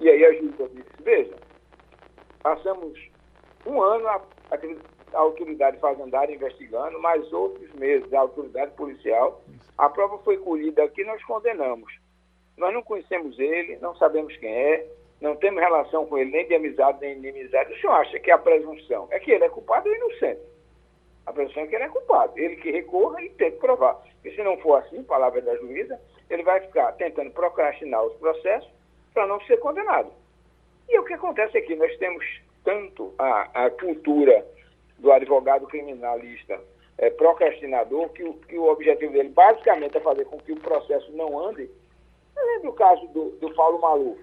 [0.00, 1.36] E aí a juíza disse, veja,
[2.42, 2.98] passamos
[3.66, 4.22] um ano, a,
[5.12, 9.42] a autoridade fazendária investigando, mais outros meses a autoridade policial,
[9.78, 11.92] a prova foi colhida aqui, nós condenamos.
[12.56, 14.86] Nós não conhecemos ele, não sabemos quem é,
[15.20, 17.72] não temos relação com ele nem de amizade nem de inimizade.
[17.72, 20.40] O senhor acha que a presunção é que ele é culpado ou inocente?
[21.26, 22.32] A presunção é que ele é culpado.
[22.36, 23.94] Ele que recorra e tem que provar.
[24.14, 28.70] Porque se não for assim, palavra da juíza, ele vai ficar tentando procrastinar os processos
[29.12, 30.12] para não ser condenado.
[30.88, 31.74] E o que acontece aqui?
[31.74, 32.24] Nós temos
[32.64, 34.46] tanto a, a cultura
[34.98, 36.60] do advogado criminalista
[36.98, 41.10] é, procrastinador, que o, que o objetivo dele basicamente é fazer com que o processo
[41.12, 41.70] não ande.
[42.36, 44.20] Lembra o caso do, do Paulo Maluf?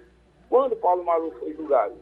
[0.50, 1.96] Quando Paulo Maluf foi julgado?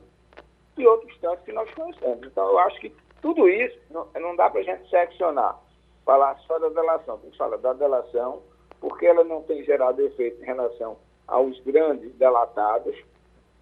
[0.78, 2.26] E outros tantos que nós conhecemos.
[2.26, 5.60] Então, eu acho que tudo isso não, não dá para a gente seccionar,
[6.04, 7.20] falar só da delação.
[7.20, 8.42] Tem que falar da delação,
[8.82, 12.96] porque ela não tem gerado efeito em relação aos grandes delatados,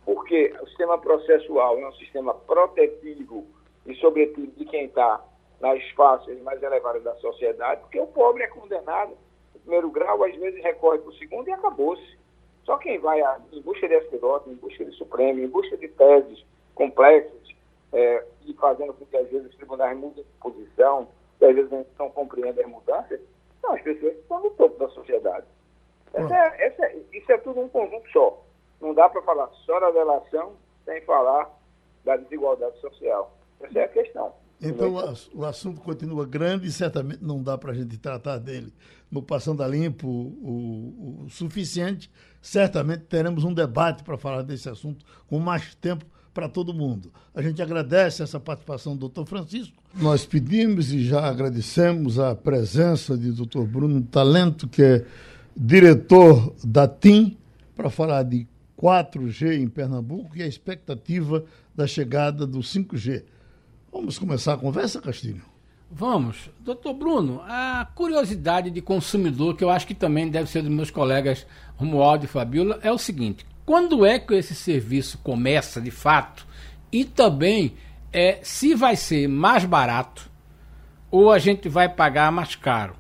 [0.05, 3.45] porque o sistema processual é um sistema protetivo
[3.85, 5.21] e, sobretudo, de quem está
[5.61, 9.11] nas faces mais elevadas da sociedade, porque o pobre é condenado
[9.53, 12.19] no primeiro grau, às vezes recorre para o segundo e acabou-se.
[12.65, 13.21] Só quem vai
[13.51, 16.43] em busca de aspirante, em busca de Supremo, em busca de teses
[16.75, 17.41] complexas,
[17.93, 21.07] é, e fazendo com que às vezes os tribunais mudem de posição,
[21.39, 23.19] e às vezes não compreendem as mudanças,
[23.61, 25.45] são as pessoas que estão no topo da sociedade.
[26.13, 28.43] Essa é, essa é, isso é tudo um conjunto só.
[28.79, 30.53] Não dá para falar só da relação
[30.85, 31.49] sem falar
[32.03, 33.31] da desigualdade social.
[33.61, 34.33] Essa é a questão.
[34.61, 34.93] Então
[35.33, 38.71] o assunto continua grande e certamente não dá para a gente tratar dele
[39.09, 42.11] no Passando a Limpo o, o, o suficiente.
[42.41, 47.11] Certamente teremos um debate para falar desse assunto com mais tempo para todo mundo.
[47.33, 49.75] A gente agradece essa participação do doutor Francisco.
[49.95, 55.05] Nós pedimos e já agradecemos a presença de doutor Bruno Talento, que é
[55.55, 57.37] diretor da TIM,
[57.75, 58.47] para falar de
[58.77, 61.43] 4G em Pernambuco e a expectativa
[61.75, 63.23] da chegada do 5G.
[63.91, 65.41] Vamos começar a conversa, Castilho?
[65.91, 66.49] Vamos.
[66.61, 70.89] Doutor Bruno, a curiosidade de consumidor, que eu acho que também deve ser dos meus
[70.89, 76.47] colegas Romualdo e Fabiola, é o seguinte: quando é que esse serviço começa de fato?
[76.89, 77.73] E também
[78.13, 80.31] é, se vai ser mais barato
[81.09, 82.95] ou a gente vai pagar mais caro.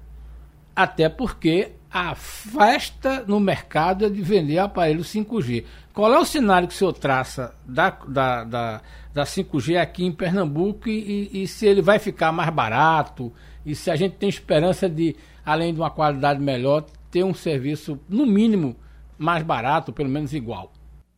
[0.75, 5.65] Até porque a festa no mercado é de vender aparelho 5G.
[5.93, 8.81] Qual é o cenário que o senhor traça da, da, da,
[9.13, 13.31] da 5G aqui em Pernambuco e, e, e, se ele vai ficar mais barato
[13.65, 17.99] e se a gente tem esperança de, além de uma qualidade melhor, ter um serviço,
[18.07, 18.75] no mínimo,
[19.17, 20.71] mais barato, pelo menos igual?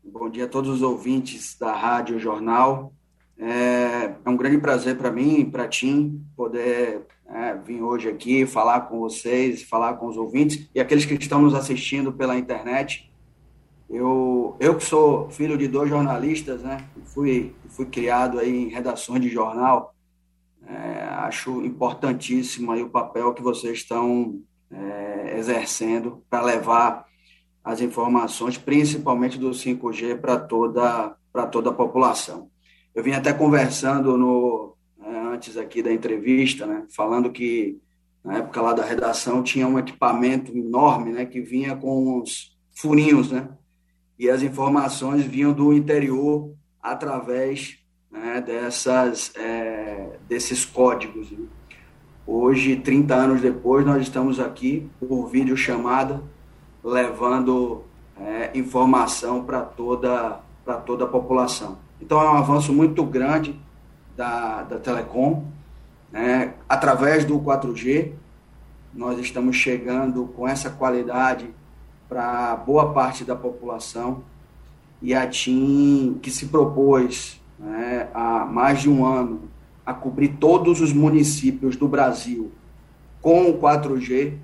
[0.04, 2.92] Bom dia a todos os ouvintes da Rádio Jornal.
[3.38, 8.46] É, é um grande prazer para mim e para Tim poder é, vir hoje aqui
[8.46, 13.13] falar com vocês, falar com os ouvintes e aqueles que estão nos assistindo pela internet.
[13.94, 16.84] Eu, eu que sou filho de dois jornalistas, né?
[17.14, 19.94] Fui, fui criado aí em redações de jornal.
[20.66, 27.06] É, acho importantíssimo aí o papel que vocês estão é, exercendo para levar
[27.64, 32.50] as informações, principalmente do 5G, para toda, para toda a população.
[32.96, 37.80] Eu vim até conversando no, né, antes aqui da entrevista, né, falando que
[38.24, 43.32] na época lá da redação tinha um equipamento enorme, né, que vinha com uns furinhos,
[43.32, 43.48] né,
[44.18, 47.78] e as informações vinham do interior através
[48.12, 51.32] né, dessas, é, desses códigos.
[51.32, 51.46] Né.
[52.26, 56.24] Hoje, 30 anos depois, nós estamos aqui por videochamada,
[56.84, 57.84] levando
[58.18, 60.40] é, informação para toda,
[60.86, 61.78] toda a população.
[62.00, 63.60] Então, é um avanço muito grande
[64.16, 65.46] da, da Telecom.
[66.12, 66.54] Né?
[66.70, 68.12] Através do 4G,
[68.94, 71.50] nós estamos chegando com essa qualidade
[72.14, 74.24] para boa parte da população.
[75.02, 79.50] E a TIM, que se propôs né, há mais de um ano
[79.84, 82.52] a cobrir todos os municípios do Brasil
[83.20, 84.36] com o 4G,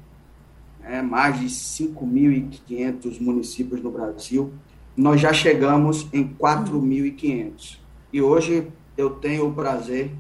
[0.80, 4.52] né, mais de 5.500 municípios no Brasil,
[4.98, 7.78] nós já chegamos em 4.500.
[8.12, 8.68] E hoje
[8.98, 10.12] eu tenho o prazer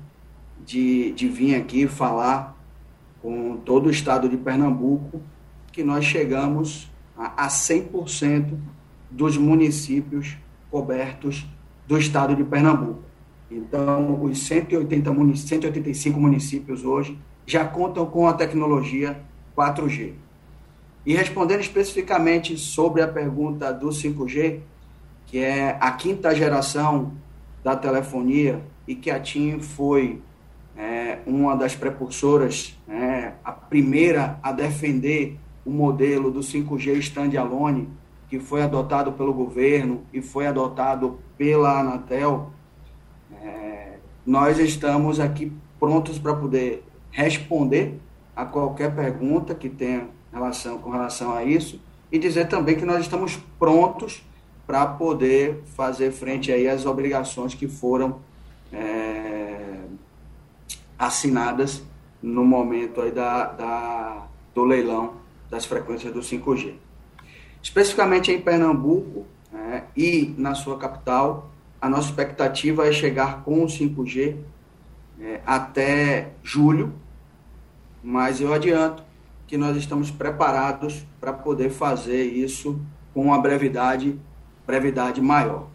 [0.64, 2.56] de, de vir aqui falar
[3.24, 5.20] com todo o estado de Pernambuco
[5.72, 6.89] que nós chegamos
[7.20, 8.58] a, a 100%
[9.12, 10.38] dos municípios
[10.72, 11.46] cobertos
[11.86, 13.04] do estado de Pernambuco.
[13.52, 19.20] Então, os 180 185 municípios hoje já contam com a tecnologia
[19.58, 20.14] 4G.
[21.06, 24.60] E respondendo especificamente sobre a pergunta do 5G,
[25.26, 27.14] que é a quinta geração
[27.64, 30.22] da telefonia e que a TIM foi
[30.78, 37.89] é, uma das precursoras, é, a primeira a defender o modelo do 5G standalone,
[38.30, 42.51] que foi adotado pelo governo e foi adotado pela Anatel,
[43.41, 47.99] é, nós estamos aqui prontos para poder responder
[48.36, 51.82] a qualquer pergunta que tenha relação com relação a isso
[52.12, 54.24] e dizer também que nós estamos prontos
[54.66, 58.20] para poder fazer frente aí às obrigações que foram
[58.72, 59.80] é,
[60.97, 61.82] assinadas
[62.22, 65.19] no momento aí da, da, do leilão
[65.50, 66.76] das frequências do 5G.
[67.62, 73.68] Especificamente em Pernambuco é, e na sua capital, a nossa expectativa é chegar com o
[73.68, 74.38] 5G
[75.20, 76.93] é, até julho,
[78.04, 79.04] mas eu adianto
[79.47, 82.80] que nós estamos preparados para poder fazer isso
[83.14, 84.20] com uma brevidade,
[84.66, 85.68] brevidade maior.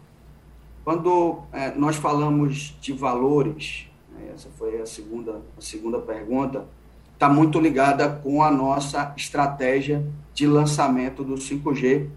[0.83, 6.67] Quando é, nós falamos de valores, né, essa foi a segunda, a segunda pergunta,
[7.15, 12.09] está muito ligada com a nossa estratégia de lançamento do 5G.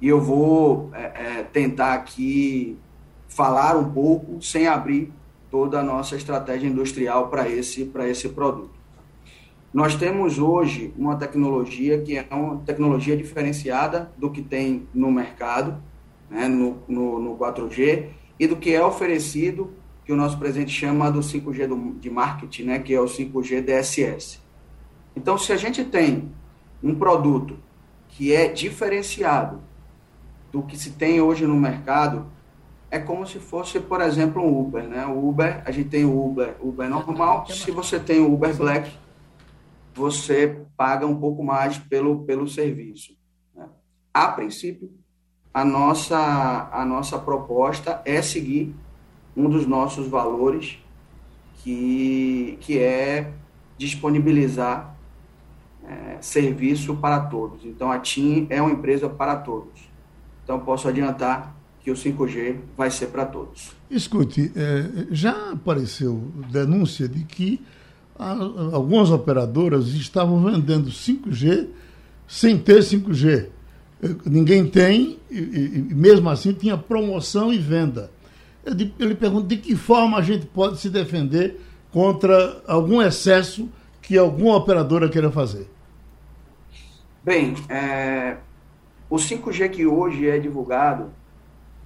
[0.00, 2.78] E eu vou é, é, tentar aqui
[3.28, 5.12] falar um pouco, sem abrir
[5.50, 8.74] toda a nossa estratégia industrial para esse, esse produto.
[9.74, 15.76] Nós temos hoje uma tecnologia que é uma tecnologia diferenciada do que tem no mercado,
[16.30, 18.06] né, no, no, no 4G,
[18.38, 19.72] e do que é oferecido,
[20.06, 23.60] que o nosso presidente chama do 5G do, de marketing, né, que é o 5G
[23.60, 24.38] DSS.
[25.16, 26.30] Então, se a gente tem
[26.80, 27.58] um produto
[28.08, 29.60] que é diferenciado
[30.52, 32.30] do que se tem hoje no mercado,
[32.88, 35.04] é como se fosse, por exemplo, um Uber, né?
[35.06, 37.44] O Uber, a gente tem o Uber, Uber normal.
[37.48, 38.96] Se você tem o Uber Black,
[39.92, 43.16] você paga um pouco mais pelo, pelo serviço.
[43.52, 43.66] Né?
[44.14, 44.88] A princípio,
[45.52, 48.72] a nossa, a nossa proposta é seguir
[49.36, 50.78] um dos nossos valores,
[51.62, 53.32] que, que é
[53.76, 54.96] disponibilizar
[55.84, 57.64] é, serviço para todos.
[57.64, 59.88] Então, a TIM é uma empresa para todos.
[60.42, 63.72] Então, posso adiantar que o 5G vai ser para todos.
[63.90, 67.60] Escute, é, já apareceu denúncia de que
[68.18, 71.68] algumas operadoras estavam vendendo 5G
[72.26, 73.50] sem ter 5G
[74.24, 78.10] ninguém tem, e, e, mesmo assim tinha promoção e venda.
[78.66, 81.60] Eu, eu lhe pergunto de que forma a gente pode se defender
[81.92, 83.68] contra algum excesso
[84.02, 85.68] que alguma operadora queira fazer.
[87.22, 88.36] Bem, é,
[89.08, 91.12] o 5G que hoje é divulgado,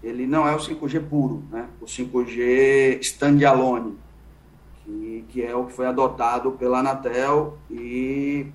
[0.02, 1.68] ele não é o 5G puro, né?
[1.80, 3.98] o 5G standalone,
[4.82, 8.46] que, que é o que foi adotado pela Anatel e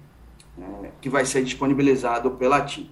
[0.59, 2.89] é, que vai ser disponibilizado pela TIM.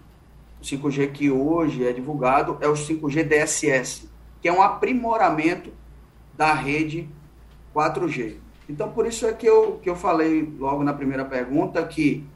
[0.61, 4.09] O 5G que hoje é divulgado é o 5G DSS,
[4.43, 5.71] que é um aprimoramento
[6.35, 7.09] da rede
[7.73, 8.35] 4G.
[8.67, 12.27] Então, por isso é que eu, que eu falei logo na primeira pergunta que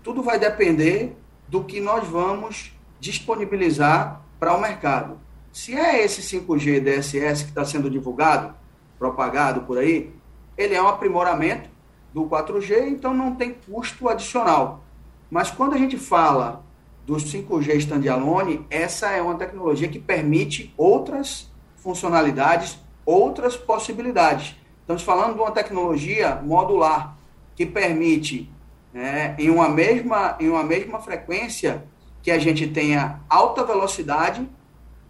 [0.00, 1.16] tudo vai depender
[1.48, 5.18] do que nós vamos disponibilizar para o mercado.
[5.52, 8.54] Se é esse 5G DSS que está sendo divulgado,
[8.96, 10.14] propagado por aí,
[10.56, 11.68] ele é um aprimoramento
[12.14, 14.84] do 4G, então não tem custo adicional.
[15.28, 16.64] Mas quando a gente fala
[17.04, 21.50] do 5G standalone, essa é uma tecnologia que permite outras
[21.86, 24.56] funcionalidades, outras possibilidades.
[24.80, 27.16] Estamos falando de uma tecnologia modular
[27.54, 28.50] que permite,
[28.92, 31.84] né, em, uma mesma, em uma mesma frequência,
[32.24, 34.48] que a gente tenha alta velocidade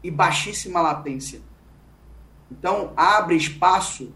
[0.05, 1.41] e baixíssima latência.
[2.53, 4.15] Então, abre espaço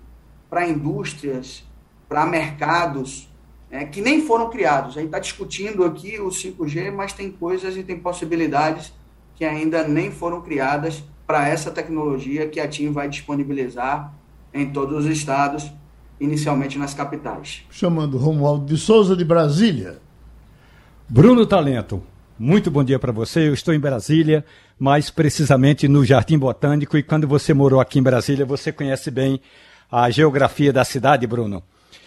[0.50, 1.64] para indústrias,
[2.06, 3.26] para mercados
[3.70, 4.98] é, que nem foram criados.
[4.98, 8.92] A gente está discutindo aqui o 5G, mas tem coisas e tem possibilidades
[9.34, 14.12] que ainda nem foram criadas para essa tecnologia que a TIM vai disponibilizar
[14.52, 15.70] em todos os estados,
[16.18, 17.64] inicialmente nas capitais.
[17.70, 19.98] Chamando Romualdo de Souza de Brasília.
[21.08, 22.02] Bruno Talento,
[22.36, 23.46] Muito bom dia para você.
[23.46, 24.44] Eu estou em Brasília,
[24.76, 26.98] mais precisamente no Jardim Botânico.
[26.98, 29.40] E quando você morou aqui em Brasília, você conhece bem
[29.88, 31.62] a geografia da cidade, Bruno.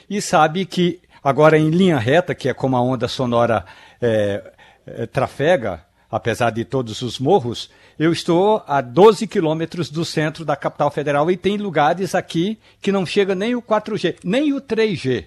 [0.09, 3.63] E sabe que agora em linha reta, que é como a onda sonora
[4.01, 4.51] é,
[4.85, 10.55] é, trafega, apesar de todos os morros, eu estou a 12 quilômetros do centro da
[10.55, 15.25] capital federal e tem lugares aqui que não chega nem o 4G, nem o 3G.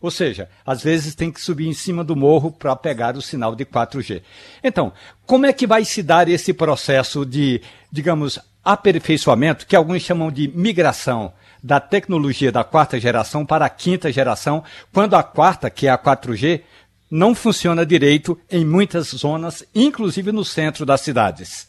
[0.00, 3.54] Ou seja, às vezes tem que subir em cima do morro para pegar o sinal
[3.56, 4.22] de 4G.
[4.62, 4.92] Então,
[5.26, 7.60] como é que vai se dar esse processo de,
[7.90, 14.12] digamos, aperfeiçoamento, que alguns chamam de migração da tecnologia da quarta geração para a quinta
[14.12, 14.62] geração,
[14.92, 16.62] quando a quarta, que é a 4G,
[17.10, 21.66] não funciona direito em muitas zonas, inclusive no centro das cidades?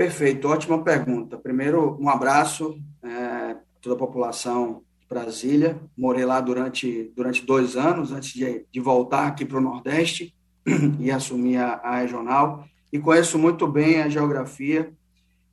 [0.00, 1.36] Perfeito, ótima pergunta.
[1.36, 5.78] Primeiro, um abraço é, toda a população de Brasília.
[5.94, 10.34] Morei lá durante, durante dois anos, antes de, de voltar aqui para o Nordeste
[10.98, 12.64] e assumir a, a regional.
[12.90, 14.90] E conheço muito bem a geografia.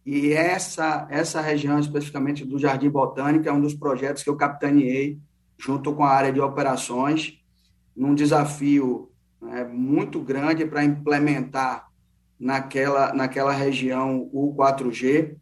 [0.06, 5.20] E essa, essa região, especificamente do Jardim Botânico, é um dos projetos que eu capitaneei
[5.58, 7.38] junto com a área de operações,
[7.93, 11.87] num desafio né, muito grande para implementar
[12.40, 15.36] naquela, naquela região o 4G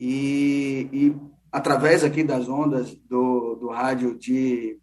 [0.00, 1.16] e, e
[1.50, 4.78] através aqui das ondas do, do rádio de,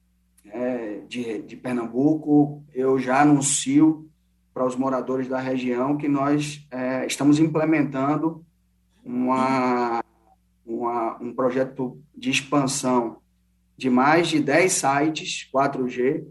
[0.46, 4.10] é, de, de Pernambuco, eu já anuncio
[4.54, 8.46] para os moradores da região que nós é, estamos implementando
[9.04, 10.04] uma,
[10.66, 13.18] uma, um projeto de expansão
[13.78, 16.26] de mais de 10 sites 4G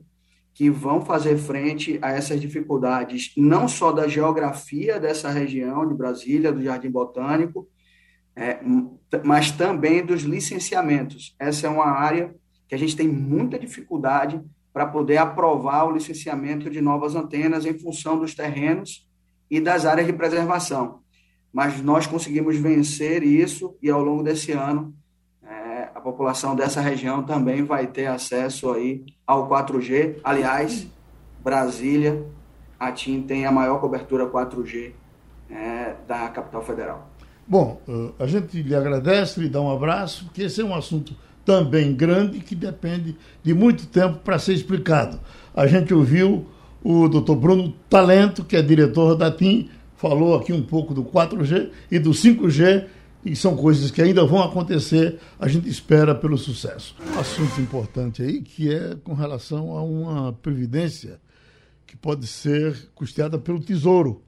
[0.60, 6.52] que vão fazer frente a essas dificuldades, não só da geografia dessa região de Brasília,
[6.52, 7.66] do Jardim Botânico,
[8.36, 8.60] é,
[9.24, 11.34] mas também dos licenciamentos.
[11.38, 12.34] Essa é uma área
[12.68, 14.38] que a gente tem muita dificuldade
[14.70, 19.08] para poder aprovar o licenciamento de novas antenas em função dos terrenos
[19.50, 21.00] e das áreas de preservação.
[21.50, 24.94] Mas nós conseguimos vencer isso e ao longo desse ano
[26.00, 30.16] a população dessa região também vai ter acesso aí ao 4G.
[30.24, 30.86] Aliás,
[31.44, 32.24] Brasília,
[32.78, 34.92] a TIM tem a maior cobertura 4G
[35.50, 37.10] é, da capital federal.
[37.46, 41.14] Bom, eh, a gente lhe agradece, lhe dá um abraço, porque esse é um assunto
[41.44, 45.20] também grande que depende de muito tempo para ser explicado.
[45.54, 46.46] A gente ouviu
[46.82, 51.70] o doutor Bruno Talento, que é diretor da TIM, falou aqui um pouco do 4G
[51.90, 52.86] e do 5G
[53.24, 56.96] e são coisas que ainda vão acontecer, a gente espera pelo sucesso.
[57.18, 61.20] Assunto importante aí que é com relação a uma previdência
[61.86, 64.22] que pode ser custeada pelo Tesouro.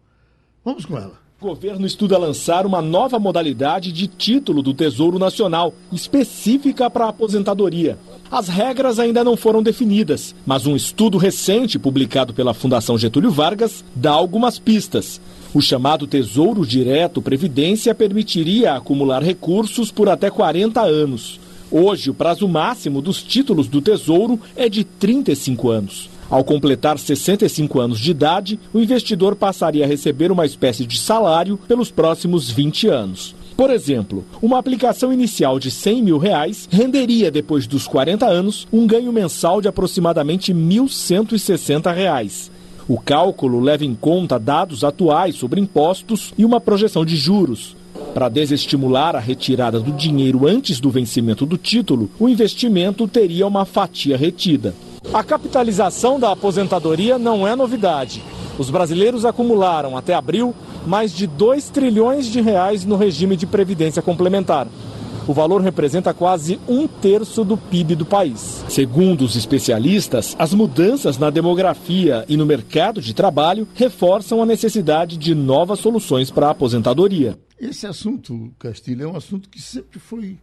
[0.65, 1.22] Vamos com ela.
[1.43, 7.99] Governo estuda lançar uma nova modalidade de título do Tesouro Nacional, específica para a aposentadoria.
[8.31, 13.85] As regras ainda não foram definidas, mas um estudo recente publicado pela Fundação Getúlio Vargas
[13.93, 15.21] dá algumas pistas.
[15.53, 21.41] O chamado Tesouro Direto Previdência permitiria acumular recursos por até 40 anos.
[21.73, 26.12] Hoje, o prazo máximo dos títulos do Tesouro é de 35 anos.
[26.33, 31.59] Ao completar 65 anos de idade, o investidor passaria a receber uma espécie de salário
[31.69, 33.35] pelos próximos 20 anos.
[33.55, 38.87] Por exemplo, uma aplicação inicial de 100 mil reais renderia, depois dos 40 anos, um
[38.87, 42.51] ganho mensal de aproximadamente 1.160 reais.
[42.89, 47.77] O cálculo leva em conta dados atuais sobre impostos e uma projeção de juros.
[48.15, 53.67] Para desestimular a retirada do dinheiro antes do vencimento do título, o investimento teria uma
[53.67, 54.75] fatia retida.
[55.11, 58.23] A capitalização da aposentadoria não é novidade.
[58.59, 60.55] Os brasileiros acumularam até abril
[60.87, 64.69] mais de 2 trilhões de reais no regime de previdência complementar.
[65.27, 68.65] O valor representa quase um terço do PIB do país.
[68.69, 75.17] Segundo os especialistas, as mudanças na demografia e no mercado de trabalho reforçam a necessidade
[75.17, 77.39] de novas soluções para a aposentadoria.
[77.61, 80.39] Esse assunto, Castilho, é um assunto que sempre foi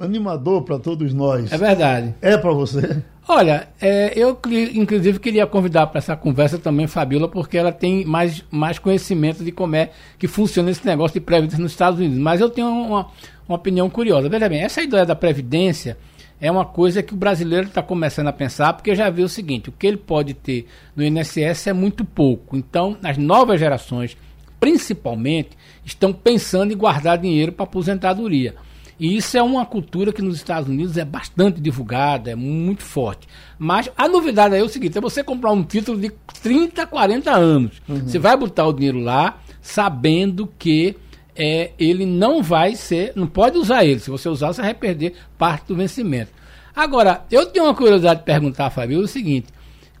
[0.00, 1.50] animador para todos nós.
[1.52, 2.14] É verdade.
[2.20, 3.02] É para você?
[3.30, 4.38] Olha, é, eu
[4.74, 9.52] inclusive queria convidar para essa conversa também Fabiola, porque ela tem mais, mais conhecimento de
[9.52, 12.18] como é que funciona esse negócio de previdência nos Estados Unidos.
[12.18, 13.08] Mas eu tenho uma,
[13.46, 14.30] uma opinião curiosa.
[14.30, 15.98] Veja bem, essa ideia da Previdência
[16.40, 19.68] é uma coisa que o brasileiro está começando a pensar, porque já viu o seguinte:
[19.68, 22.56] o que ele pode ter no INSS é muito pouco.
[22.56, 24.16] Então, as novas gerações,
[24.58, 25.50] principalmente,
[25.84, 28.54] estão pensando em guardar dinheiro para aposentadoria.
[28.98, 33.28] E isso é uma cultura que nos Estados Unidos é bastante divulgada, é muito forte.
[33.58, 36.10] Mas a novidade aí é o seguinte: é você comprar um título de
[36.42, 37.80] 30, 40 anos.
[37.88, 38.00] Uhum.
[38.00, 40.96] Você vai botar o dinheiro lá, sabendo que
[41.36, 44.00] é, ele não vai ser, não pode usar ele.
[44.00, 46.32] Se você usar, você vai perder parte do vencimento.
[46.74, 49.46] Agora, eu tenho uma curiosidade de perguntar, Fabio, o seguinte: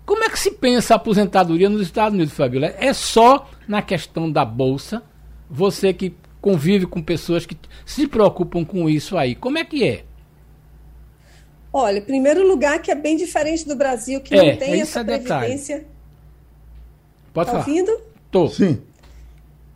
[0.04, 2.74] Como é que se pensa a aposentadoria nos Estados Unidos, Fabíola?
[2.78, 5.02] É só na questão da bolsa?
[5.48, 10.04] Você que convive com pessoas que se preocupam com isso aí, como é que é?
[11.72, 15.04] Olha, primeiro lugar que é bem diferente do Brasil, que é, não tem essa é
[15.04, 15.76] previdência.
[15.76, 15.98] Detalhe.
[17.32, 17.66] Pode tá falar.
[17.68, 18.00] ouvindo?
[18.30, 18.48] Tô.
[18.48, 18.82] Sim.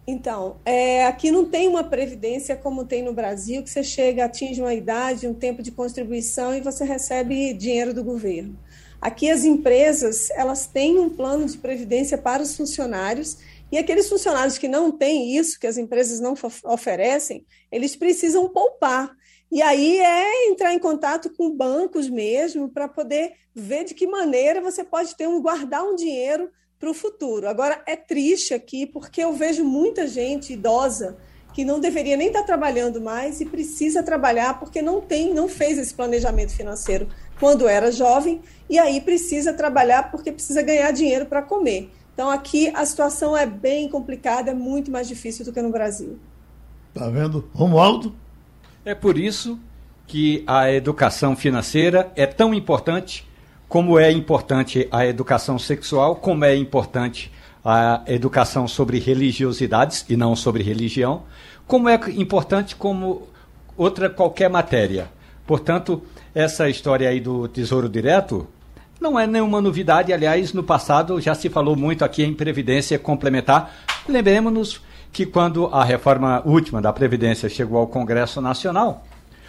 [0.07, 4.61] Então, é, aqui não tem uma previdência como tem no Brasil, que você chega, atinge
[4.61, 8.57] uma idade, um tempo de contribuição e você recebe dinheiro do governo.
[9.01, 13.39] Aqui as empresas, elas têm um plano de previdência para os funcionários
[13.73, 19.17] e aqueles funcionários que não têm isso, que as empresas não oferecem, eles precisam poupar.
[19.51, 24.61] E aí é entrar em contato com bancos mesmo para poder ver de que maneira
[24.61, 27.49] você pode ter um guardar um dinheiro para o futuro.
[27.49, 31.17] Agora, é triste aqui, porque eu vejo muita gente idosa
[31.55, 35.79] que não deveria nem estar trabalhando mais e precisa trabalhar porque não tem, não fez
[35.79, 37.09] esse planejamento financeiro
[37.39, 41.91] quando era jovem e aí precisa trabalhar porque precisa ganhar dinheiro para comer.
[42.15, 46.19] Então aqui a situação é bem complicada, é muito mais difícil do que no Brasil.
[46.93, 47.49] Tá vendo?
[47.55, 48.15] Romualdo?
[48.85, 49.59] É por isso
[50.07, 53.27] que a educação financeira é tão importante
[53.69, 57.33] como é importante a educação sexual, como é importante
[57.65, 61.23] a educação sobre religiosidades e não sobre religião,
[61.67, 63.29] como é importante como
[63.75, 65.11] outra qualquer matéria.
[65.47, 66.03] Portanto,
[66.35, 68.47] essa história aí do Tesouro Direto
[69.03, 73.75] não é nenhuma novidade, aliás, no passado já se falou muito aqui em Previdência Complementar.
[74.09, 74.81] Lembremos-nos
[75.13, 79.05] que quando a reforma última da Previdência chegou ao Congresso Nacional,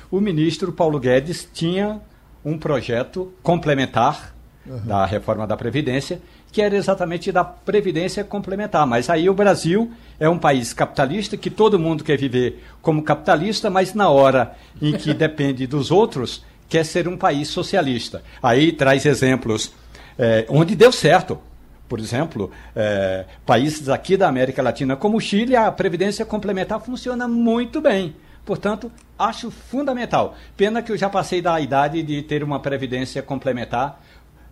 [0.10, 2.01] o ministro Paulo Guedes tinha
[2.43, 4.34] um projeto complementar
[4.66, 4.80] uhum.
[4.80, 6.20] da reforma da Previdência,
[6.51, 8.88] que era exatamente da Previdência complementar.
[8.88, 13.70] Mas aí o Brasil é um país capitalista que todo mundo quer viver como capitalista,
[13.70, 18.24] mas na hora em que depende dos outros, quer ser um país socialista.
[18.41, 19.74] Aí traz exemplos
[20.18, 21.39] é, onde deu certo.
[21.88, 27.28] Por exemplo, é, países aqui da América Latina, como o Chile, a Previdência complementar funciona
[27.28, 28.16] muito bem.
[28.45, 30.36] Portanto, acho fundamental.
[30.57, 34.01] Pena que eu já passei da idade de ter uma previdência complementar,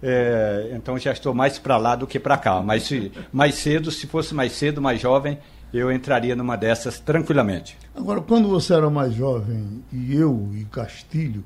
[0.02, 2.62] é, então já estou mais para lá do que para cá.
[2.62, 5.38] Mas se, mais cedo, se fosse mais cedo, mais jovem,
[5.74, 7.78] eu entraria numa dessas tranquilamente.
[7.96, 11.44] Agora, quando você era mais jovem, e eu e Castilho,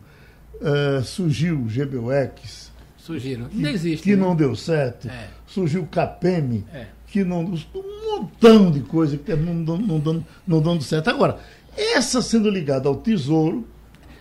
[0.61, 2.71] é, surgiu o GBUX.
[2.97, 3.45] Surgiram.
[3.45, 4.03] Que, não existe.
[4.03, 4.21] Que né?
[4.21, 5.07] não deu certo.
[5.07, 5.27] É.
[5.45, 6.87] Surgiu o CAPEM, é.
[7.07, 7.41] que não.
[7.41, 11.09] Um montão de coisa que não, não, não, dando, não dando certo.
[11.09, 11.39] Agora,
[11.77, 13.67] essa sendo ligada ao tesouro.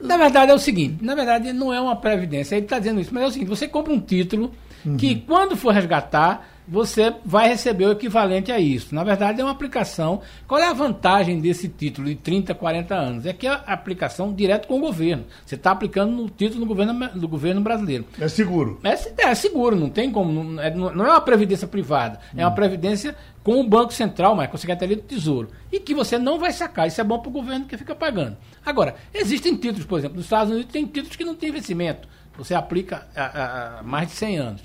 [0.01, 3.15] Na verdade é o seguinte, na verdade não é uma previdência, ele está dizendo isso,
[3.15, 4.53] mas é o seguinte, você compra um título
[4.85, 4.99] uhum.
[4.99, 8.95] que quando for resgatar, você vai receber o equivalente a isso.
[8.95, 10.23] Na verdade, é uma aplicação.
[10.49, 13.27] Qual é a vantagem desse título de 30, 40 anos?
[13.27, 15.25] É que é a aplicação direto com o governo.
[15.45, 18.07] Você está aplicando no título do governo, do governo brasileiro.
[18.19, 18.81] É seguro.
[18.83, 18.95] É,
[19.29, 20.33] é seguro, não tem como.
[20.33, 22.55] Não é, não é uma previdência privada, é uma hum.
[22.55, 25.51] previdência com o Banco Central, mas com a Secretaria do Tesouro.
[25.71, 26.89] E que você não vai sacar.
[26.89, 28.37] Isso é bom para o governo que fica pagando.
[28.65, 32.09] Agora, existem títulos, por exemplo, nos Estados Unidos tem títulos que não têm vencimento.
[32.37, 34.63] Você aplica há mais de 100 anos.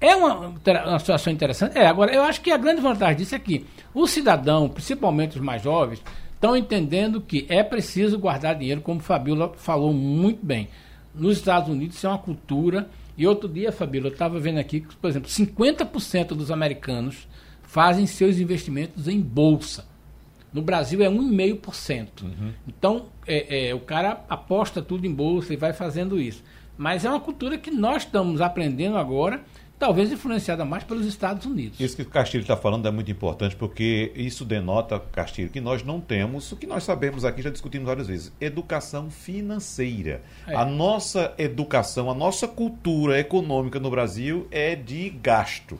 [0.00, 0.52] É uma,
[0.86, 1.76] uma situação interessante.
[1.78, 5.42] É, agora, eu acho que a grande vantagem disso é que o cidadão, principalmente os
[5.42, 6.02] mais jovens,
[6.34, 10.68] estão entendendo que é preciso guardar dinheiro, como Fabiola falou muito bem.
[11.14, 12.88] Nos Estados Unidos isso é uma cultura.
[13.16, 17.26] E outro dia, Fabiola, eu estava vendo aqui que, por exemplo, 50% dos americanos
[17.62, 19.86] fazem seus investimentos em bolsa.
[20.52, 22.22] No Brasil é 1,5%.
[22.22, 22.52] Uhum.
[22.68, 26.42] Então, é, é, o cara aposta tudo em bolsa e vai fazendo isso.
[26.76, 29.42] Mas é uma cultura que nós estamos aprendendo agora
[29.78, 31.78] talvez influenciada mais pelos Estados Unidos.
[31.80, 35.82] Isso que o Castilho está falando é muito importante, porque isso denota, Castilho, que nós
[35.82, 40.22] não temos, o que nós sabemos aqui, já discutimos várias vezes, educação financeira.
[40.46, 40.54] É.
[40.54, 45.78] A nossa educação, a nossa cultura econômica no Brasil é de gasto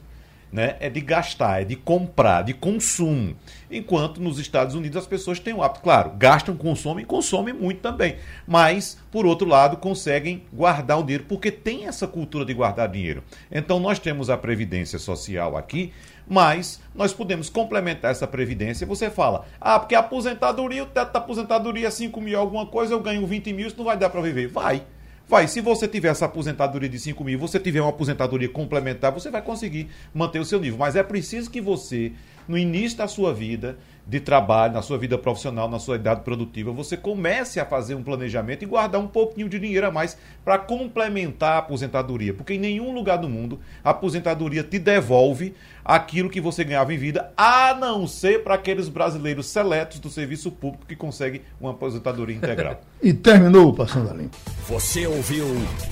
[0.52, 3.36] né, é de gastar, é de comprar, de consumo.
[3.70, 8.16] Enquanto nos Estados Unidos as pessoas têm o hábito, claro, gastam, consomem consomem muito também.
[8.46, 13.22] Mas, por outro lado, conseguem guardar o dinheiro, porque tem essa cultura de guardar dinheiro.
[13.50, 15.92] Então, nós temos a Previdência Social aqui,
[16.26, 18.86] mas nós podemos complementar essa previdência.
[18.86, 22.94] Você fala, ah, porque a aposentadoria, o teto da aposentadoria é 5 mil, alguma coisa,
[22.94, 24.48] eu ganho 20 mil, isso não vai dar para viver.
[24.48, 24.82] Vai.
[25.28, 29.28] Vai, se você tiver essa aposentadoria de 5 mil, você tiver uma aposentadoria complementar, você
[29.28, 30.78] vai conseguir manter o seu nível.
[30.78, 32.12] Mas é preciso que você,
[32.46, 33.76] no início da sua vida
[34.06, 38.02] de trabalho, na sua vida profissional, na sua idade produtiva, você comece a fazer um
[38.02, 42.32] planejamento e guardar um pouquinho de dinheiro a mais para complementar a aposentadoria.
[42.32, 45.54] Porque em nenhum lugar do mundo a aposentadoria te devolve
[45.84, 50.52] aquilo que você ganhava em vida, a não ser para aqueles brasileiros seletos do serviço
[50.52, 52.80] público que conseguem uma aposentadoria integral.
[53.02, 54.36] e terminou o Passando a Limpo.
[54.68, 55.46] Você ouviu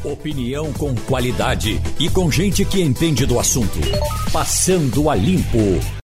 [0.05, 3.79] opinião com qualidade e com gente que entende do assunto.
[4.33, 6.03] Passando a limpo.